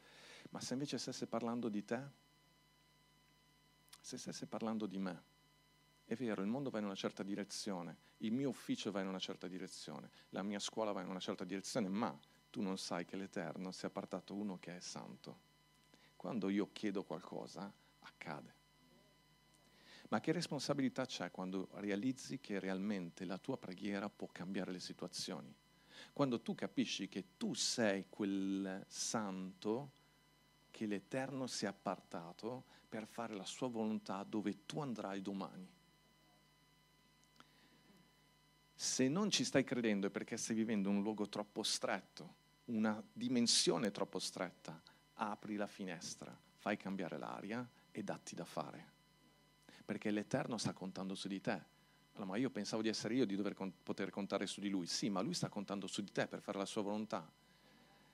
[0.51, 2.01] Ma se invece stesse parlando di te,
[3.99, 5.23] se stesse parlando di me,
[6.05, 9.19] è vero, il mondo va in una certa direzione, il mio ufficio va in una
[9.19, 12.17] certa direzione, la mia scuola va in una certa direzione, ma
[12.49, 15.49] tu non sai che l'Eterno si è appartato uno che è santo.
[16.15, 18.60] Quando io chiedo qualcosa, accade.
[20.11, 25.55] Ma che responsabilità c'è quando realizzi che realmente la tua preghiera può cambiare le situazioni?
[26.11, 29.91] Quando tu capisci che tu sei quel santo
[30.69, 35.65] che l'Eterno si è appartato per fare la sua volontà dove tu andrai domani.
[38.73, 43.91] Se non ci stai credendo è perché stai vivendo un luogo troppo stretto, una dimensione
[43.91, 44.81] troppo stretta.
[45.13, 48.99] Apri la finestra, fai cambiare l'aria e datti da fare
[49.91, 51.61] perché l'Eterno sta contando su di te.
[52.13, 54.87] Allora, ma io pensavo di essere io di dover con- poter contare su di lui.
[54.87, 57.29] Sì, ma lui sta contando su di te per fare la sua volontà.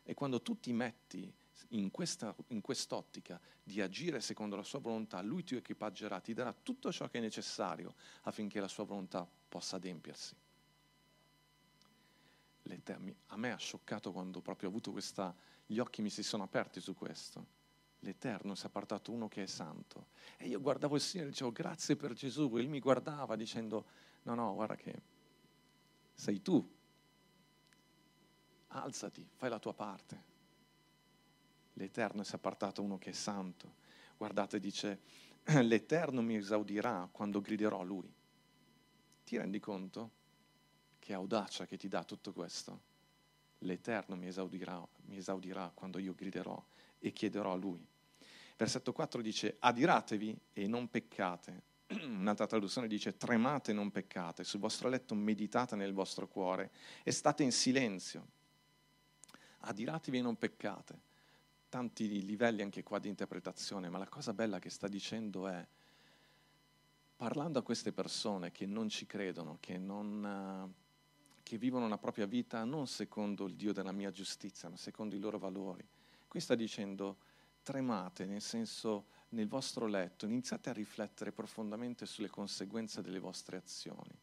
[0.04, 1.32] E quando tu ti metti
[1.70, 6.52] in, questa, in quest'ottica di agire secondo la sua volontà, lui ti equipaggerà, ti darà
[6.52, 10.36] tutto ciò che è necessario affinché la sua volontà possa adempiersi.
[13.28, 15.36] A me ha scioccato quando proprio ho avuto questa,
[15.68, 17.57] gli occhi mi si sono aperti su questo
[18.00, 20.08] l'Eterno si è appartato uno che è santo.
[20.38, 23.86] E io guardavo il Signore e dicevo grazie per Gesù, e lui mi guardava dicendo
[24.24, 25.02] no, no, guarda che
[26.14, 26.76] sei tu,
[28.70, 30.36] alzati, fai la tua parte.
[31.74, 33.76] L'Eterno si è appartato uno che è santo.
[34.18, 35.00] Guardate, dice,
[35.62, 38.12] l'Eterno mi esaudirà quando griderò a Lui.
[39.24, 40.12] Ti rendi conto?
[41.00, 42.96] Che audacia che ti dà tutto questo?
[43.60, 46.64] L'Eterno mi esaudirà, mi esaudirà quando io griderò
[47.00, 47.86] e chiederò a lui.
[48.56, 51.64] Versetto 4 dice, adiratevi e non peccate.
[52.04, 56.72] Un'altra traduzione dice, tremate e non peccate, sul vostro letto meditate nel vostro cuore
[57.04, 58.28] e state in silenzio.
[59.60, 61.06] Adiratevi e non peccate.
[61.70, 65.68] Tanti livelli anche qua di interpretazione, ma la cosa bella che sta dicendo è,
[67.16, 70.74] parlando a queste persone che non ci credono, che, non,
[71.48, 75.20] che vivono la propria vita non secondo il Dio della mia giustizia, ma secondo i
[75.20, 75.86] loro valori,
[76.28, 77.18] Qui sta dicendo
[77.64, 84.16] tremate, nel senso nel vostro letto, iniziate a riflettere profondamente sulle conseguenze delle vostre azioni.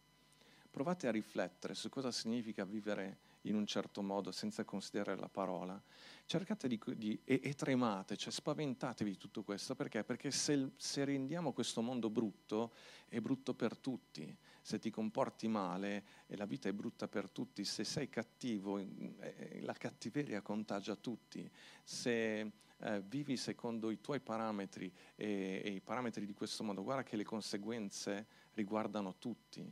[0.70, 5.80] Provate a riflettere su cosa significa vivere in un certo modo senza considerare la parola.
[6.26, 10.04] Cercate di, di e, e, tremate, cioè spaventatevi di tutto questo perché?
[10.04, 12.72] Perché se, se rendiamo questo mondo brutto,
[13.08, 17.66] è brutto per tutti se ti comporti male e la vita è brutta per tutti,
[17.66, 21.46] se sei cattivo, eh, la cattiveria contagia tutti,
[21.82, 27.02] se eh, vivi secondo i tuoi parametri e, e i parametri di questo mondo, guarda
[27.02, 29.70] che le conseguenze riguardano tutti.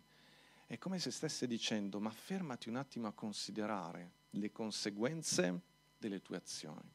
[0.66, 5.62] È come se stesse dicendo, ma fermati un attimo a considerare le conseguenze
[5.96, 6.94] delle tue azioni.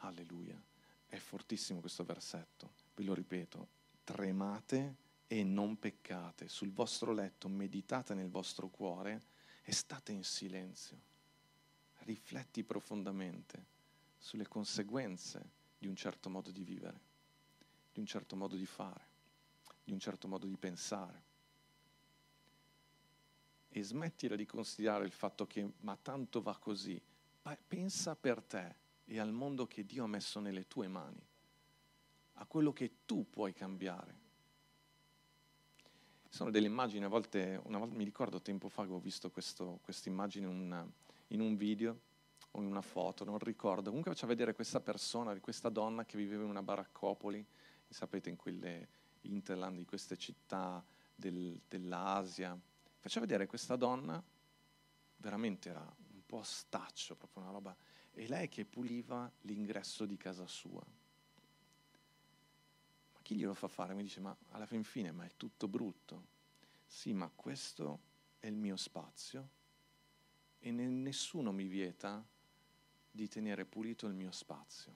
[0.00, 0.62] Alleluia.
[1.06, 3.68] È fortissimo questo versetto, ve lo ripeto,
[4.04, 5.03] tremate
[5.34, 6.48] e non peccate.
[6.48, 9.20] Sul vostro letto meditate nel vostro cuore
[9.64, 11.12] e state in silenzio.
[12.04, 13.72] Rifletti profondamente
[14.16, 17.00] sulle conseguenze di un certo modo di vivere,
[17.92, 19.06] di un certo modo di fare,
[19.82, 21.22] di un certo modo di pensare.
[23.70, 27.00] E smettila di considerare il fatto che ma tanto va così.
[27.66, 31.26] Pensa per te e al mondo che Dio ha messo nelle tue mani,
[32.34, 34.23] a quello che tu puoi cambiare
[36.34, 40.08] sono delle immagini, a volte, una volta mi ricordo tempo fa che ho visto questa
[40.08, 40.90] immagine in,
[41.28, 42.00] in un video
[42.50, 43.90] o in una foto, non ricordo.
[43.90, 47.46] Comunque faceva vedere questa persona, questa donna che viveva in una baraccopoli,
[47.86, 48.88] sapete, in quelle
[49.20, 52.58] interland, di queste città del, dell'Asia.
[52.98, 54.20] Faceva vedere questa donna,
[55.18, 57.76] veramente era un po' staccio, proprio una roba,
[58.12, 60.84] e lei che puliva l'ingresso di casa sua.
[63.24, 63.94] Chi glielo fa fare?
[63.94, 66.26] Mi dice, ma alla fin fine, ma è tutto brutto.
[66.84, 68.00] Sì, ma questo
[68.38, 69.48] è il mio spazio
[70.58, 72.22] e nessuno mi vieta
[73.10, 74.92] di tenere pulito il mio spazio,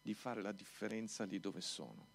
[0.00, 2.06] di fare la differenza lì dove sono.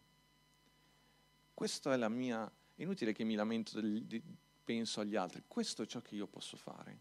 [1.54, 4.24] Questa è la mia, è inutile che mi lamento, del, di,
[4.64, 7.00] penso agli altri, questo è ciò che io posso fare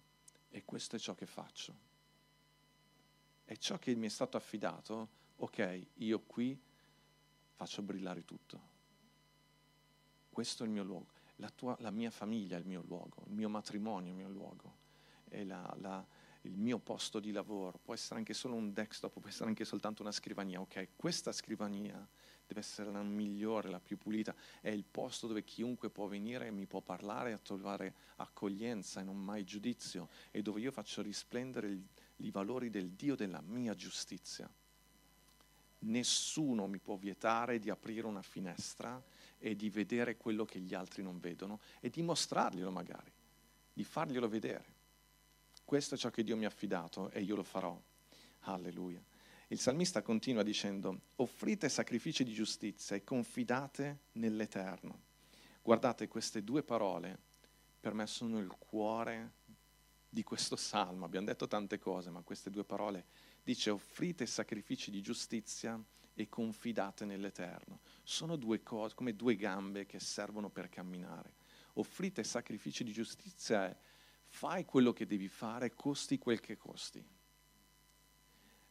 [0.50, 1.76] e questo è ciò che faccio.
[3.44, 6.60] È ciò che mi è stato affidato, ok, io qui
[7.62, 8.70] faccio brillare tutto.
[10.28, 13.34] Questo è il mio luogo, la, tua, la mia famiglia è il mio luogo, il
[13.34, 14.76] mio matrimonio è il mio luogo,
[15.28, 16.04] la, la,
[16.42, 20.02] il mio posto di lavoro, può essere anche solo un desktop, può essere anche soltanto
[20.02, 20.96] una scrivania, ok?
[20.96, 21.94] Questa scrivania
[22.46, 26.50] deve essere la migliore, la più pulita, è il posto dove chiunque può venire e
[26.50, 31.68] mi può parlare e trovare accoglienza e non mai giudizio, e dove io faccio risplendere
[31.68, 34.52] il, i valori del Dio della mia giustizia.
[35.84, 39.02] Nessuno mi può vietare di aprire una finestra
[39.38, 43.12] e di vedere quello che gli altri non vedono e di mostrarglielo magari,
[43.72, 44.80] di farglielo vedere.
[45.64, 47.80] Questo è ciò che Dio mi ha affidato e io lo farò.
[48.40, 49.02] Alleluia.
[49.48, 55.00] Il salmista continua dicendo, offrite sacrifici di giustizia e confidate nell'Eterno.
[55.60, 57.18] Guardate, queste due parole
[57.80, 59.32] per me sono il cuore
[60.08, 61.04] di questo salmo.
[61.04, 63.06] Abbiamo detto tante cose, ma queste due parole
[63.42, 65.80] dice offrite sacrifici di giustizia
[66.14, 67.80] e confidate nell'Eterno.
[68.02, 71.34] Sono due cose, come due gambe che servono per camminare.
[71.74, 73.76] Offrite sacrifici di giustizia e
[74.28, 77.04] fai quello che devi fare, costi quel che costi.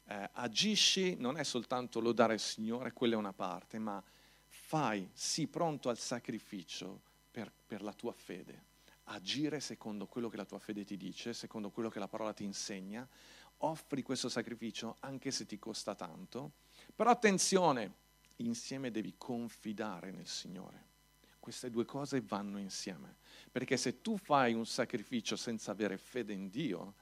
[0.05, 4.03] Eh, agisci non è soltanto lodare il Signore, quella è una parte, ma
[4.47, 8.69] fai, sii pronto al sacrificio per, per la tua fede.
[9.05, 12.43] Agire secondo quello che la tua fede ti dice, secondo quello che la parola ti
[12.43, 13.07] insegna,
[13.61, 16.53] offri questo sacrificio anche se ti costa tanto,
[16.95, 17.93] però attenzione,
[18.37, 20.89] insieme devi confidare nel Signore.
[21.39, 23.17] Queste due cose vanno insieme,
[23.51, 26.93] perché se tu fai un sacrificio senza avere fede in Dio,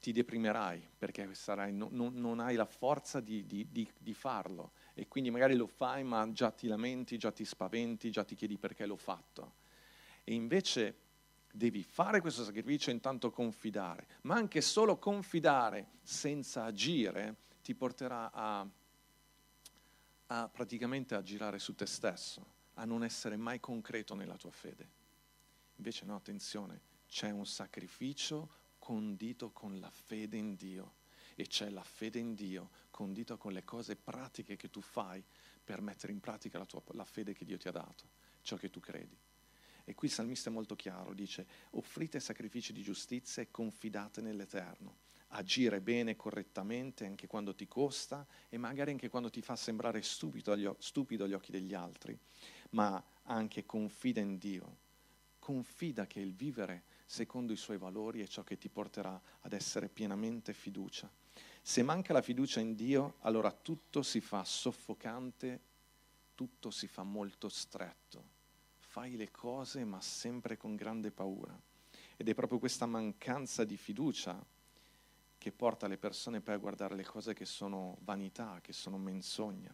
[0.00, 4.72] ti deprimerai, perché sarai, no, no, non hai la forza di, di, di, di farlo
[4.94, 8.58] e quindi magari lo fai ma già ti lamenti, già ti spaventi, già ti chiedi
[8.58, 9.54] perché l'ho fatto.
[10.24, 10.96] E invece
[11.58, 18.30] devi fare questo sacrificio e intanto confidare, ma anche solo confidare senza agire ti porterà
[18.32, 18.66] a,
[20.26, 24.96] a praticamente a girare su te stesso, a non essere mai concreto nella tua fede.
[25.76, 30.94] Invece no, attenzione, c'è un sacrificio condito con la fede in Dio
[31.34, 35.22] e c'è la fede in Dio condita con le cose pratiche che tu fai
[35.62, 38.08] per mettere in pratica la, tua, la fede che Dio ti ha dato,
[38.42, 39.18] ciò che tu credi.
[39.88, 44.98] E qui il salmista è molto chiaro, dice, offrite sacrifici di giustizia e confidate nell'Eterno.
[45.28, 50.52] Agire bene, correttamente, anche quando ti costa e magari anche quando ti fa sembrare stupido
[50.52, 52.14] agli, stupido agli occhi degli altri,
[52.72, 54.76] ma anche confida in Dio.
[55.38, 59.88] Confida che il vivere secondo i suoi valori è ciò che ti porterà ad essere
[59.88, 61.10] pienamente fiducia.
[61.62, 65.60] Se manca la fiducia in Dio, allora tutto si fa soffocante,
[66.34, 68.36] tutto si fa molto stretto
[68.98, 71.56] fai le cose ma sempre con grande paura.
[72.16, 74.44] Ed è proprio questa mancanza di fiducia
[75.38, 79.72] che porta le persone poi a guardare le cose che sono vanità, che sono menzogna.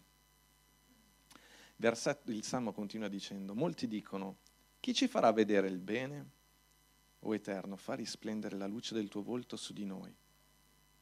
[1.76, 4.36] Versetto, il Salmo continua dicendo, molti dicono,
[4.78, 6.30] chi ci farà vedere il bene?
[7.20, 10.14] O Eterno, fa risplendere la luce del tuo volto su di noi.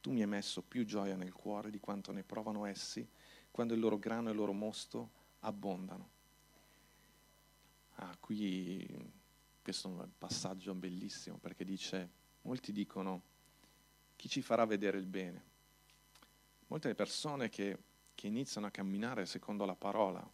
[0.01, 3.05] Tu mi hai messo più gioia nel cuore di quanto ne provano essi
[3.51, 6.21] quando il loro grano e il loro mosto abbondano.
[8.03, 8.85] Ah, qui
[9.63, 12.11] questo è un passaggio bellissimo perché dice,
[12.43, 13.23] molti dicono,
[14.17, 15.45] chi ci farà vedere il bene?
[16.67, 17.79] Molte persone che,
[18.17, 20.29] che iniziano a camminare secondo la parola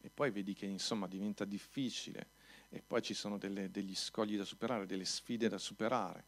[0.00, 2.30] e poi vedi che insomma diventa difficile
[2.70, 6.24] e poi ci sono delle, degli scogli da superare, delle sfide da superare.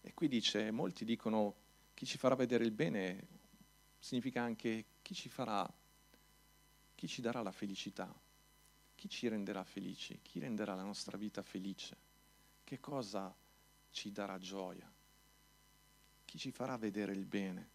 [0.00, 1.54] E qui dice, molti dicono,
[1.94, 3.28] chi ci farà vedere il bene
[4.00, 5.72] significa anche chi ci farà,
[6.96, 8.22] chi ci darà la felicità
[9.04, 10.18] chi ci renderà felici?
[10.22, 11.94] Chi renderà la nostra vita felice?
[12.64, 13.34] Che cosa
[13.90, 14.90] ci darà gioia?
[16.24, 17.68] Chi ci farà vedere il bene?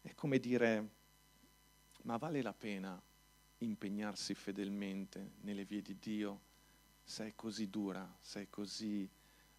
[0.00, 0.88] È come dire,
[2.04, 2.98] ma vale la pena
[3.58, 6.40] impegnarsi fedelmente nelle vie di Dio
[7.04, 9.06] se è così dura, se è così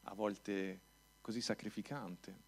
[0.05, 0.79] a volte
[1.21, 2.41] così sacrificante?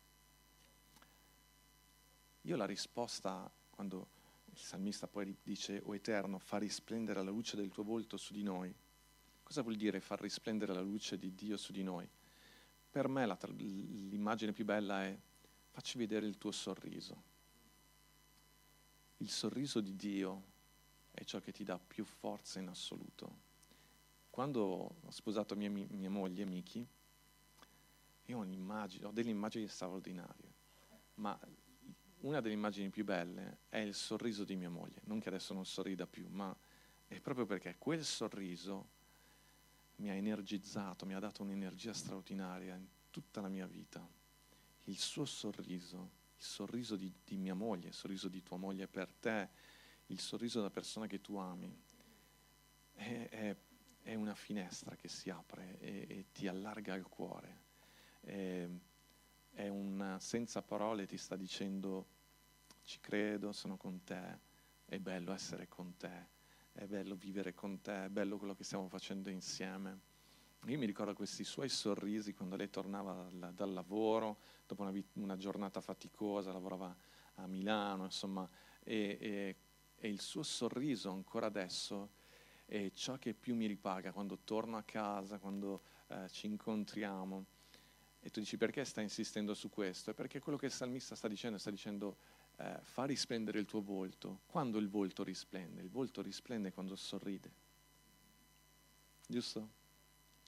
[2.42, 4.08] Io la risposta quando
[4.54, 8.44] il salmista poi dice, o Eterno, fa risplendere la luce del tuo volto su di
[8.44, 8.74] noi.
[9.42, 12.08] Cosa vuol dire far risplendere la luce di Dio su di noi?
[12.90, 15.18] Per me la, l'immagine più bella è
[15.72, 17.32] facci vedere il tuo sorriso.
[19.18, 20.44] Il sorriso di Dio
[21.12, 23.42] è ciò che ti dà più forza in assoluto.
[24.30, 26.88] Quando ho sposato mia, mia moglie, Miki,
[28.26, 30.54] io ho, ho delle immagini straordinarie,
[31.16, 31.40] ma
[32.24, 35.66] una delle immagini più belle è il sorriso di mia moglie, non che adesso non
[35.66, 36.56] sorrida più, ma
[37.08, 38.90] è proprio perché quel sorriso
[39.98, 44.06] mi ha energizzato, mi ha dato un'energia straordinaria in tutta la mia vita.
[44.86, 49.12] Il suo sorriso, il sorriso di, di mia moglie, il sorriso di tua moglie per
[49.20, 49.50] te,
[50.08, 51.78] il sorriso della persona che tu ami,
[52.94, 53.56] è, è,
[54.02, 57.62] è una finestra che si apre e, e ti allarga il cuore.
[58.22, 58.68] È,
[59.52, 62.13] è un senza parole, ti sta dicendo
[62.84, 64.40] ci credo, sono con te,
[64.86, 66.28] è bello essere con te,
[66.74, 70.12] è bello vivere con te, è bello quello che stiamo facendo insieme.
[70.68, 75.36] Io mi ricordo questi suoi sorrisi quando lei tornava dal, dal lavoro, dopo una, una,
[75.36, 76.96] giornata faticosa, lavorava
[77.36, 78.48] a Milano, insomma,
[78.82, 79.56] e, e,
[79.96, 82.12] e il suo sorriso ancora adesso
[82.66, 87.46] è ciò che più mi ripaga quando torno a casa, quando eh, ci incontriamo.
[88.22, 90.12] E tu dici perché sta insistendo su questo?
[90.12, 92.18] È perché quello che il salmista sta dicendo, sta dicendo
[92.64, 94.42] eh, fa risplendere il tuo volto.
[94.46, 95.82] Quando il volto risplende?
[95.82, 97.52] Il volto risplende quando sorride.
[99.28, 99.82] Giusto?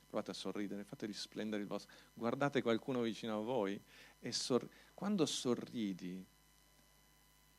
[0.07, 1.93] Provate a sorridere, fate risplendere il vostro.
[2.13, 3.81] Guardate qualcuno vicino a voi
[4.19, 4.67] e sor...
[4.93, 6.25] quando sorridi,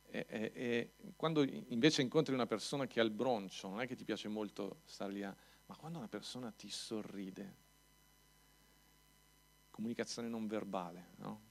[0.09, 3.95] e, e, e, quando invece incontri una persona che ha il broncio, non è che
[3.95, 5.35] ti piace molto stare lì, a,
[5.67, 7.55] ma quando una persona ti sorride,
[9.69, 11.41] comunicazione non verbale, no?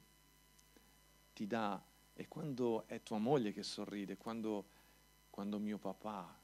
[1.35, 1.81] ti dà
[2.19, 4.65] e quando è tua moglie che sorride, quando,
[5.29, 6.35] quando mio papà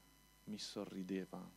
[0.45, 1.49] mi sorrideva,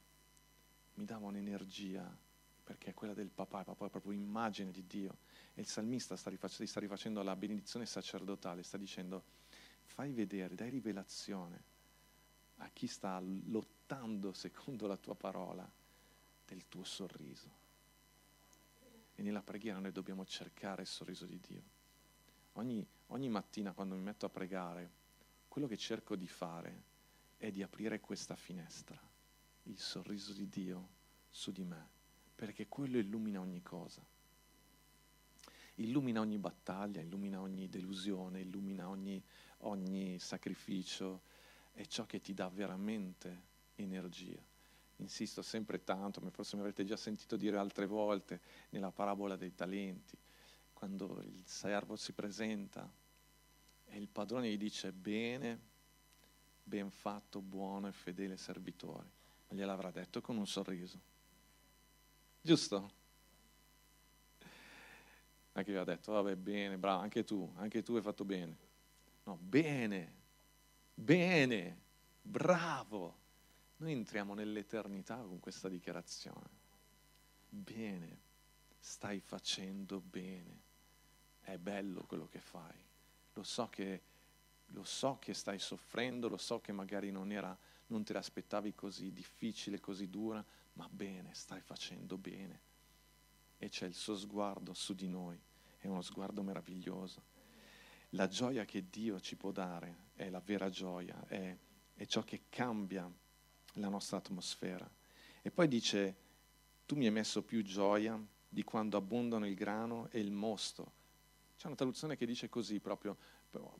[0.95, 2.17] mi dava un'energia,
[2.65, 5.19] perché è quella del papà, il papà è proprio immagine di Dio.
[5.53, 9.23] E il salmista sta, rifac- sta rifacendo la benedizione sacerdotale, sta dicendo,
[9.85, 11.75] fai vedere, dai rivelazione
[12.57, 15.71] a chi sta lottando secondo la tua parola
[16.47, 17.65] del tuo sorriso.
[19.15, 21.63] E nella preghiera noi dobbiamo cercare il sorriso di Dio.
[22.55, 24.91] Ogni, ogni mattina quando mi metto a pregare,
[25.49, 26.85] quello che cerco di fare
[27.37, 28.99] è di aprire questa finestra,
[29.65, 30.89] il sorriso di Dio
[31.29, 31.89] su di me,
[32.35, 34.05] perché quello illumina ogni cosa.
[35.77, 39.23] Illumina ogni battaglia, illumina ogni delusione, illumina ogni,
[39.59, 41.23] ogni sacrificio,
[41.73, 43.45] è ciò che ti dà veramente
[43.77, 44.43] energia.
[44.97, 48.41] Insisto sempre tanto, forse mi avrete già sentito dire altre volte
[48.71, 50.17] nella parabola dei talenti
[50.77, 52.87] quando il servo si presenta
[53.87, 55.59] e il padrone gli dice bene,
[56.63, 59.11] ben fatto, buono e fedele servitore,
[59.49, 61.01] ma gliel'avrà detto con un sorriso.
[62.43, 62.93] Giusto?
[65.53, 68.59] Anche gli ha detto, vabbè, bene, bravo, anche tu, anche tu hai fatto bene.
[69.25, 70.13] No, bene,
[70.93, 71.81] bene,
[72.21, 73.17] bravo.
[73.79, 76.51] Noi entriamo nell'eternità con questa dichiarazione.
[77.49, 78.21] Bene,
[78.79, 80.65] stai facendo bene
[81.47, 82.75] è bello quello che fai,
[83.35, 84.03] lo so che,
[84.67, 89.13] lo so che stai soffrendo, lo so che magari non, era, non te l'aspettavi così
[89.13, 92.61] difficile, così dura, ma bene, stai facendo bene.
[93.59, 95.41] E c'è il suo sguardo su di noi,
[95.79, 97.35] è uno sguardo meraviglioso.
[98.11, 101.57] La gioia che Dio ci può dare è la vera gioia, è,
[101.95, 103.09] è ciò che cambia
[103.75, 104.89] la nostra atmosfera.
[105.43, 106.17] E poi dice,
[106.87, 110.96] tu mi hai messo più gioia di quando abbondano il grano e il mosto
[111.57, 113.17] c'è una traduzione che dice così proprio,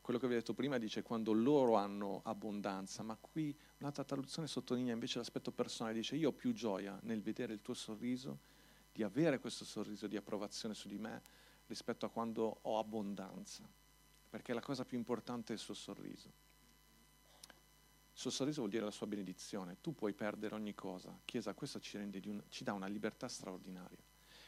[0.01, 4.47] quello che vi ho detto prima dice quando loro hanno abbondanza, ma qui un'altra traduzione
[4.47, 8.39] sottolinea invece l'aspetto personale, dice io ho più gioia nel vedere il tuo sorriso,
[8.91, 11.21] di avere questo sorriso di approvazione su di me
[11.67, 13.69] rispetto a quando ho abbondanza,
[14.29, 16.45] perché la cosa più importante è il suo sorriso.
[18.13, 21.79] Il suo sorriso vuol dire la sua benedizione, tu puoi perdere ogni cosa, Chiesa, questo
[21.79, 24.06] ci, un, ci dà una libertà straordinaria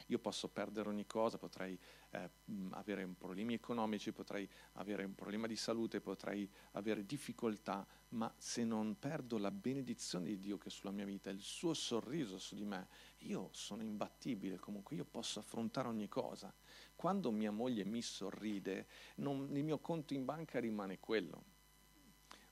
[0.10, 1.78] io posso perdere ogni cosa, potrei
[2.12, 2.30] eh,
[2.72, 8.98] avere problemi economici, potrei avere un problema di salute, potrei avere difficoltà, ma se non
[8.98, 12.66] perdo la benedizione di Dio che è sulla mia vita, il suo sorriso su di
[12.66, 12.88] me,
[13.20, 16.54] io sono imbattibile, comunque io posso affrontare ogni cosa.
[16.96, 21.44] Quando mia moglie mi sorride, non, il mio conto in banca rimane quello,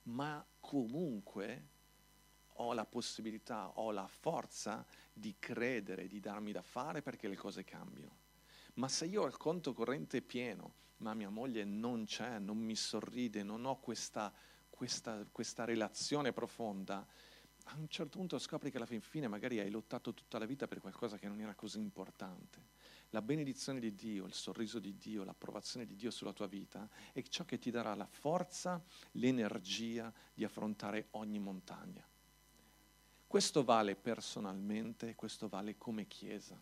[0.03, 1.75] ma comunque
[2.57, 7.63] ho la possibilità, ho la forza di credere, di darmi da fare perché le cose
[7.63, 8.25] cambiano.
[8.75, 12.75] Ma se io ho il conto corrente pieno, ma mia moglie non c'è, non mi
[12.75, 14.33] sorride, non ho questa,
[14.69, 17.05] questa, questa relazione profonda,
[17.69, 20.67] a un certo punto scopri che alla fin fine magari hai lottato tutta la vita
[20.67, 22.75] per qualcosa che non era così importante.
[23.09, 27.21] La benedizione di Dio, il sorriso di Dio, l'approvazione di Dio sulla tua vita è
[27.23, 28.81] ciò che ti darà la forza,
[29.13, 32.05] l'energia di affrontare ogni montagna.
[33.27, 36.57] Questo vale personalmente, questo vale come Chiesa.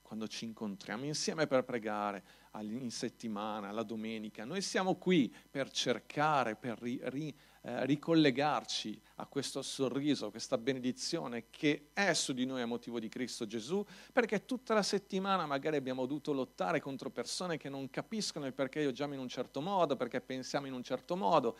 [0.00, 2.22] Quando ci incontriamo insieme per pregare
[2.60, 9.26] in settimana, la domenica, noi siamo qui per cercare, per ri, ri, eh, ricollegarci a
[9.26, 13.84] questo sorriso, a questa benedizione che è su di noi a motivo di Cristo Gesù,
[14.12, 18.84] perché tutta la settimana magari abbiamo dovuto lottare contro persone che non capiscono il perché
[18.84, 21.56] agiamo in un certo modo, perché pensiamo in un certo modo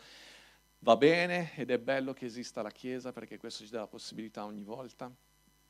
[0.85, 4.45] Va bene ed è bello che esista la Chiesa perché questo ci dà la possibilità
[4.45, 5.11] ogni volta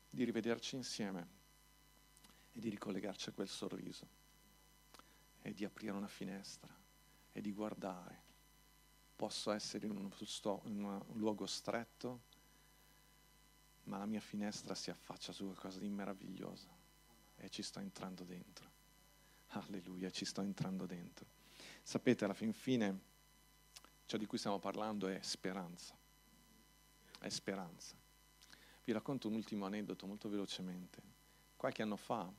[0.09, 1.27] di rivederci insieme
[2.51, 4.05] e di ricollegarci a quel sorriso.
[5.39, 6.67] è di aprire una finestra,
[7.31, 8.23] è di guardare.
[9.15, 12.23] Posso essere in, in un luogo stretto,
[13.83, 16.67] ma la mia finestra si affaccia su qualcosa di meraviglioso
[17.37, 18.69] e ci sto entrando dentro.
[19.51, 21.25] Alleluia, ci sto entrando dentro.
[21.83, 23.13] Sapete, alla fin fine,
[24.05, 25.97] ciò di cui stiamo parlando è speranza.
[27.19, 27.95] È speranza.
[28.83, 31.01] Vi racconto un ultimo aneddoto molto velocemente.
[31.55, 32.31] Qualche anno fa,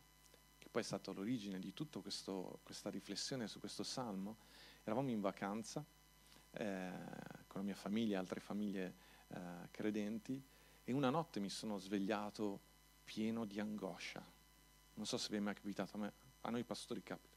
[0.58, 4.36] che poi è stata l'origine di tutta questa riflessione su questo salmo,
[4.84, 5.84] eravamo in vacanza
[6.52, 6.90] eh,
[7.46, 8.94] con la mia famiglia e altre famiglie
[9.28, 10.40] eh, credenti
[10.84, 12.60] e una notte mi sono svegliato
[13.02, 14.24] pieno di angoscia.
[14.94, 16.12] Non so se vi è mai capitato, a, me,
[16.42, 17.36] a noi pastori capita.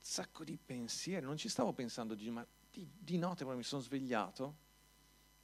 [0.00, 3.82] Sacco di pensieri, non ci stavo pensando, di, ma di, di notte proprio mi sono
[3.82, 4.56] svegliato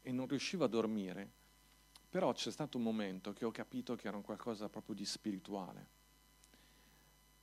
[0.01, 1.31] e non riuscivo a dormire,
[2.09, 5.95] però c'è stato un momento che ho capito che era qualcosa proprio di spirituale.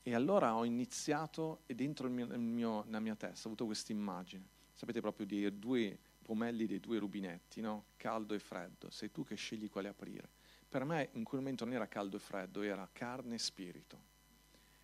[0.01, 3.65] E allora ho iniziato, e dentro il mio, il mio, nella mia testa ho avuto
[3.65, 7.85] questa immagine, sapete proprio di due pomelli dei due rubinetti, no?
[7.95, 10.29] caldo e freddo, sei tu che scegli quale aprire.
[10.67, 14.11] Per me in quel momento non era caldo e freddo, era carne e spirito.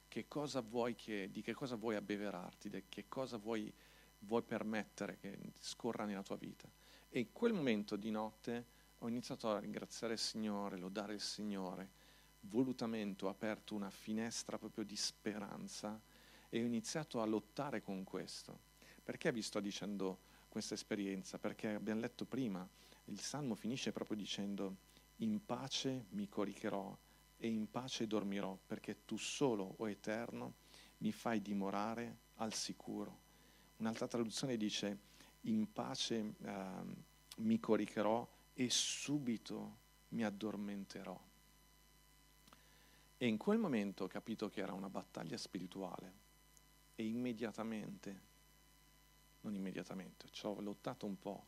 [0.10, 3.72] Che cosa vuoi che, di che cosa vuoi abbeverarti, di che cosa vuoi,
[4.20, 6.68] vuoi permettere che scorra nella tua vita.
[7.10, 8.66] E in quel momento di notte
[8.97, 11.91] ho iniziato a ringraziare il Signore, lodare il Signore,
[12.41, 16.01] volutamente ho aperto una finestra proprio di speranza
[16.49, 18.60] e ho iniziato a lottare con questo.
[19.03, 22.68] Perché vi sto dicendo questa esperienza, perché abbiamo letto prima,
[23.05, 24.88] il Salmo finisce proprio dicendo
[25.18, 26.97] in pace mi coricherò
[27.40, 30.56] e in pace dormirò, perché tu solo, o Eterno,
[30.98, 33.28] mi fai dimorare al sicuro.
[33.78, 35.08] Un'altra traduzione dice
[35.42, 36.66] in pace eh,
[37.38, 39.78] mi coricherò e subito
[40.10, 41.20] mi addormenterò.
[43.18, 46.14] E in quel momento ho capito che era una battaglia spirituale
[46.96, 48.28] e immediatamente
[49.42, 51.46] non immediatamente, ci ho lottato un po',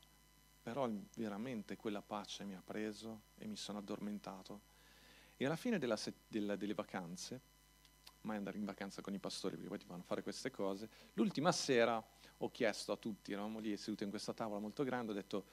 [0.62, 4.70] però veramente quella pace mi ha preso e mi sono addormentato.
[5.42, 7.42] E alla fine della set- della, delle vacanze,
[8.22, 11.52] mai andare in vacanza con i pastori perché poi ti fanno fare queste cose, l'ultima
[11.52, 12.04] sera
[12.38, 15.46] ho chiesto a tutti, eravamo lì seduti in questa tavola molto grande, ho detto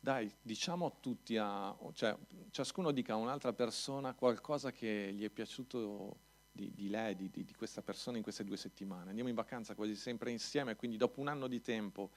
[0.00, 2.16] dai, diciamo a tutti, a, cioè
[2.50, 6.16] ciascuno dica a un'altra persona qualcosa che gli è piaciuto
[6.50, 9.10] di, di lei, di, di, questa persona in queste due settimane.
[9.10, 12.10] Andiamo in vacanza quasi sempre insieme, quindi dopo un anno di tempo,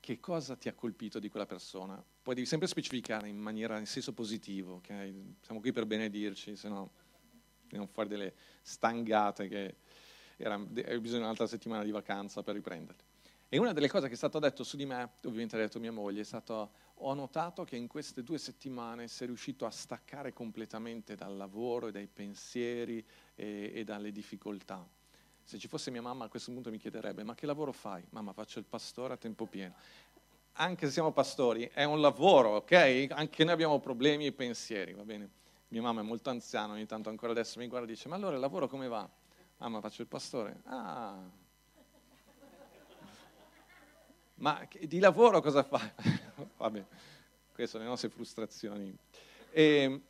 [0.00, 2.02] che cosa ti ha colpito di quella persona?
[2.28, 5.12] Poi devi sempre specificare in maniera, in senso positivo, ok?
[5.40, 6.90] Siamo qui per benedirci, se no
[7.62, 9.76] andiamo fuori delle stangate che
[10.44, 13.02] hai bisogno di un'altra settimana di vacanza per riprenderti.
[13.48, 15.90] E una delle cose che è stato detto su di me, ovviamente ha detto mia
[15.90, 21.14] moglie, è stato ho notato che in queste due settimane sei riuscito a staccare completamente
[21.14, 23.02] dal lavoro e dai pensieri
[23.36, 24.86] e, e, dalle difficoltà.
[25.42, 28.04] Se ci fosse mia mamma a questo punto mi chiederebbe, ma che lavoro fai?
[28.10, 29.76] Mamma, faccio il pastore a tempo pieno.
[30.60, 33.06] Anche se siamo pastori, è un lavoro, ok?
[33.10, 35.30] Anche noi abbiamo problemi e pensieri, va bene?
[35.68, 38.34] Mia mamma è molto anziana, ogni tanto ancora adesso mi guarda e dice, ma allora
[38.34, 39.08] il lavoro come va?
[39.58, 40.60] Mamma, faccio il pastore.
[40.64, 41.16] Ah.
[44.34, 45.92] Ma di lavoro cosa fai?
[46.58, 46.84] Vabbè,
[47.52, 48.92] queste sono le nostre frustrazioni.
[49.52, 50.02] E,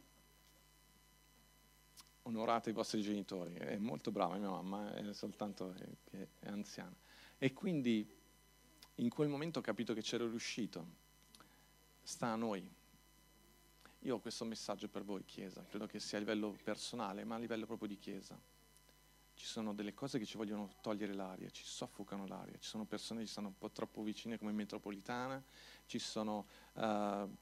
[2.22, 5.74] onorate i vostri genitori, è molto brava mia mamma, è soltanto
[6.04, 6.96] che è anziana.
[7.36, 8.16] E quindi
[8.98, 10.86] in quel momento ho capito che c'ero riuscito,
[12.02, 12.76] sta a noi.
[14.02, 17.38] Io ho questo messaggio per voi, Chiesa, credo che sia a livello personale, ma a
[17.38, 18.38] livello proprio di Chiesa.
[19.34, 23.20] Ci sono delle cose che ci vogliono togliere l'aria, ci soffocano l'aria, ci sono persone
[23.20, 25.42] che stanno un po' troppo vicine come metropolitana,
[25.86, 27.36] ci sono uh,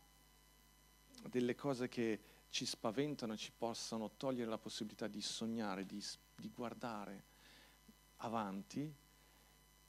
[1.28, 6.02] delle cose che ci spaventano ci possano togliere la possibilità di sognare, di,
[6.36, 7.24] di guardare
[8.18, 8.90] avanti,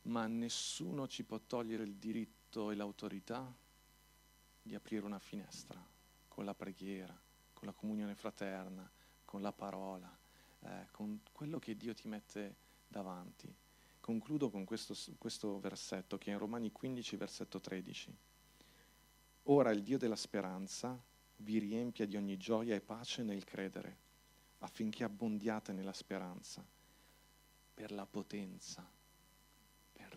[0.08, 3.54] ma nessuno ci può togliere il diritto e l'autorità
[4.62, 5.84] di aprire una finestra
[6.28, 7.18] con la preghiera,
[7.54, 8.90] con la comunione fraterna,
[9.26, 10.16] con la parola,
[10.60, 12.56] eh, con quello che Dio ti mette
[12.88, 13.54] davanti.
[14.00, 18.18] Concludo con questo, questo versetto che è in Romani 15, versetto 13.
[19.44, 21.02] Ora il Dio della speranza
[21.38, 23.98] vi riempia di ogni gioia e pace nel credere,
[24.60, 26.66] affinché abbondiate nella speranza,
[27.74, 28.97] per la potenza,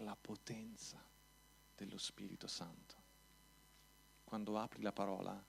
[0.05, 1.03] la potenza
[1.75, 2.95] dello Spirito Santo.
[4.25, 5.43] Quando apri la parola,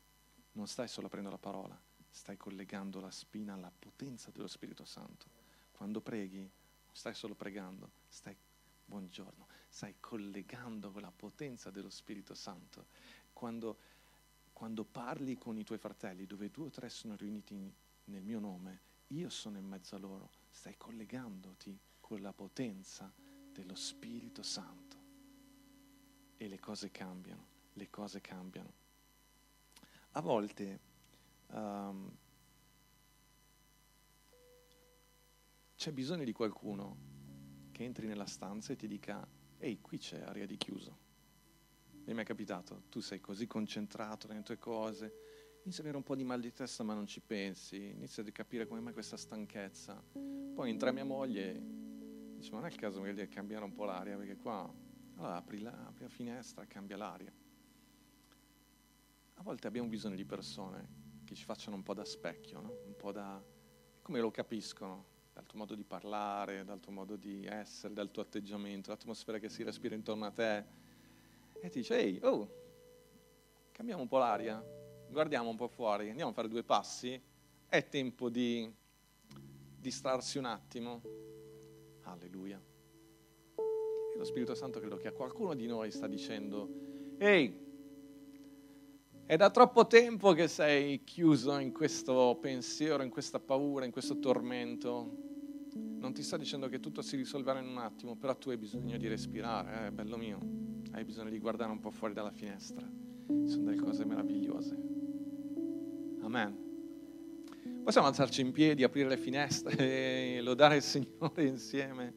[0.54, 1.80] non stai solo aprendo la parola,
[2.10, 5.28] stai collegando la spina alla potenza dello Spirito Santo.
[5.72, 8.36] Quando preghi, non stai solo pregando, stai,
[8.86, 12.88] buongiorno, stai collegando con la potenza dello Spirito Santo.
[13.34, 13.78] Quando
[14.62, 17.74] quando parli con i tuoi fratelli, dove due o tre sono riuniti
[18.04, 23.12] nel mio nome, io sono in mezzo a loro, stai collegandoti con la potenza
[23.52, 24.98] dello Spirito Santo
[26.38, 28.74] e le cose cambiano, le cose cambiano.
[30.12, 30.80] A volte
[31.48, 32.12] um,
[35.76, 36.98] c'è bisogno di qualcuno
[37.72, 39.28] che entri nella stanza e ti dica,
[39.58, 40.98] ehi, qui c'è aria di chiuso.
[42.06, 42.84] Mi è capitato?
[42.90, 45.14] Tu sei così concentrato nelle tue cose,
[45.64, 48.24] inizi ad avere un po' di mal di testa ma non ci pensi, inizi a
[48.32, 50.04] capire come mai questa stanchezza.
[50.54, 51.81] Poi entra mia moglie e
[52.42, 54.72] dice, ma non è il caso di cambiare un po' l'aria, perché qua
[55.16, 57.32] allora, apri, la, apri la finestra, cambia l'aria.
[59.36, 62.78] A volte abbiamo bisogno di persone che ci facciano un po' da specchio, no?
[62.86, 63.42] un po' da...
[64.02, 68.24] come lo capiscono, dal tuo modo di parlare, dal tuo modo di essere, dal tuo
[68.24, 70.66] atteggiamento, l'atmosfera che si respira intorno a te.
[71.62, 72.50] E ti dice, ehi, oh,
[73.72, 74.64] cambiamo un po' l'aria,
[75.10, 77.22] guardiamo un po' fuori, andiamo a fare due passi,
[77.68, 78.72] è tempo di
[79.78, 81.02] distrarsi un attimo.
[82.12, 82.62] Alleluia.
[84.14, 86.70] E lo Spirito Santo credo che a qualcuno di noi sta dicendo,
[87.18, 87.70] ehi,
[89.26, 94.20] è da troppo tempo che sei chiuso in questo pensiero, in questa paura, in questo
[94.20, 95.30] tormento.
[95.74, 98.98] Non ti sta dicendo che tutto si risolverà in un attimo, però tu hai bisogno
[98.98, 100.40] di respirare, eh, bello mio.
[100.92, 102.86] Hai bisogno di guardare un po' fuori dalla finestra.
[103.46, 104.78] Sono delle cose meravigliose.
[106.24, 106.71] Amen.
[107.84, 109.76] Possiamo alzarci in piedi, aprire le finestre
[110.38, 112.14] e lodare il Signore insieme.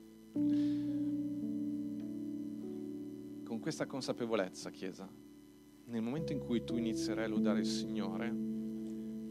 [3.44, 5.22] Con questa consapevolezza, Chiesa
[5.86, 8.34] nel momento in cui tu inizierai a lodare il Signore,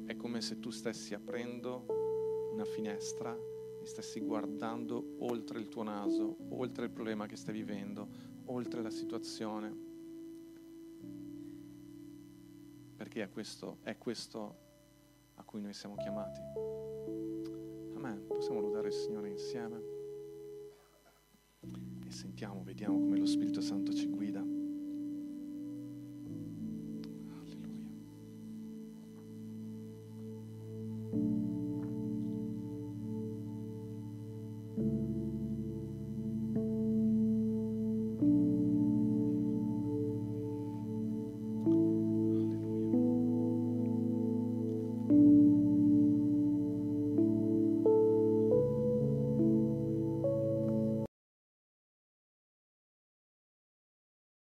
[0.06, 6.38] è come se tu stessi aprendo una finestra e stessi guardando oltre il tuo naso,
[6.50, 8.08] oltre il problema che stai vivendo,
[8.46, 9.92] oltre la situazione.
[12.96, 14.62] Perché è questo, è questo
[15.36, 16.40] a cui noi siamo chiamati.
[17.96, 18.26] Amen.
[18.28, 19.82] Possiamo lodare il Signore insieme?
[22.06, 24.62] E sentiamo, vediamo come lo Spirito Santo ci guida.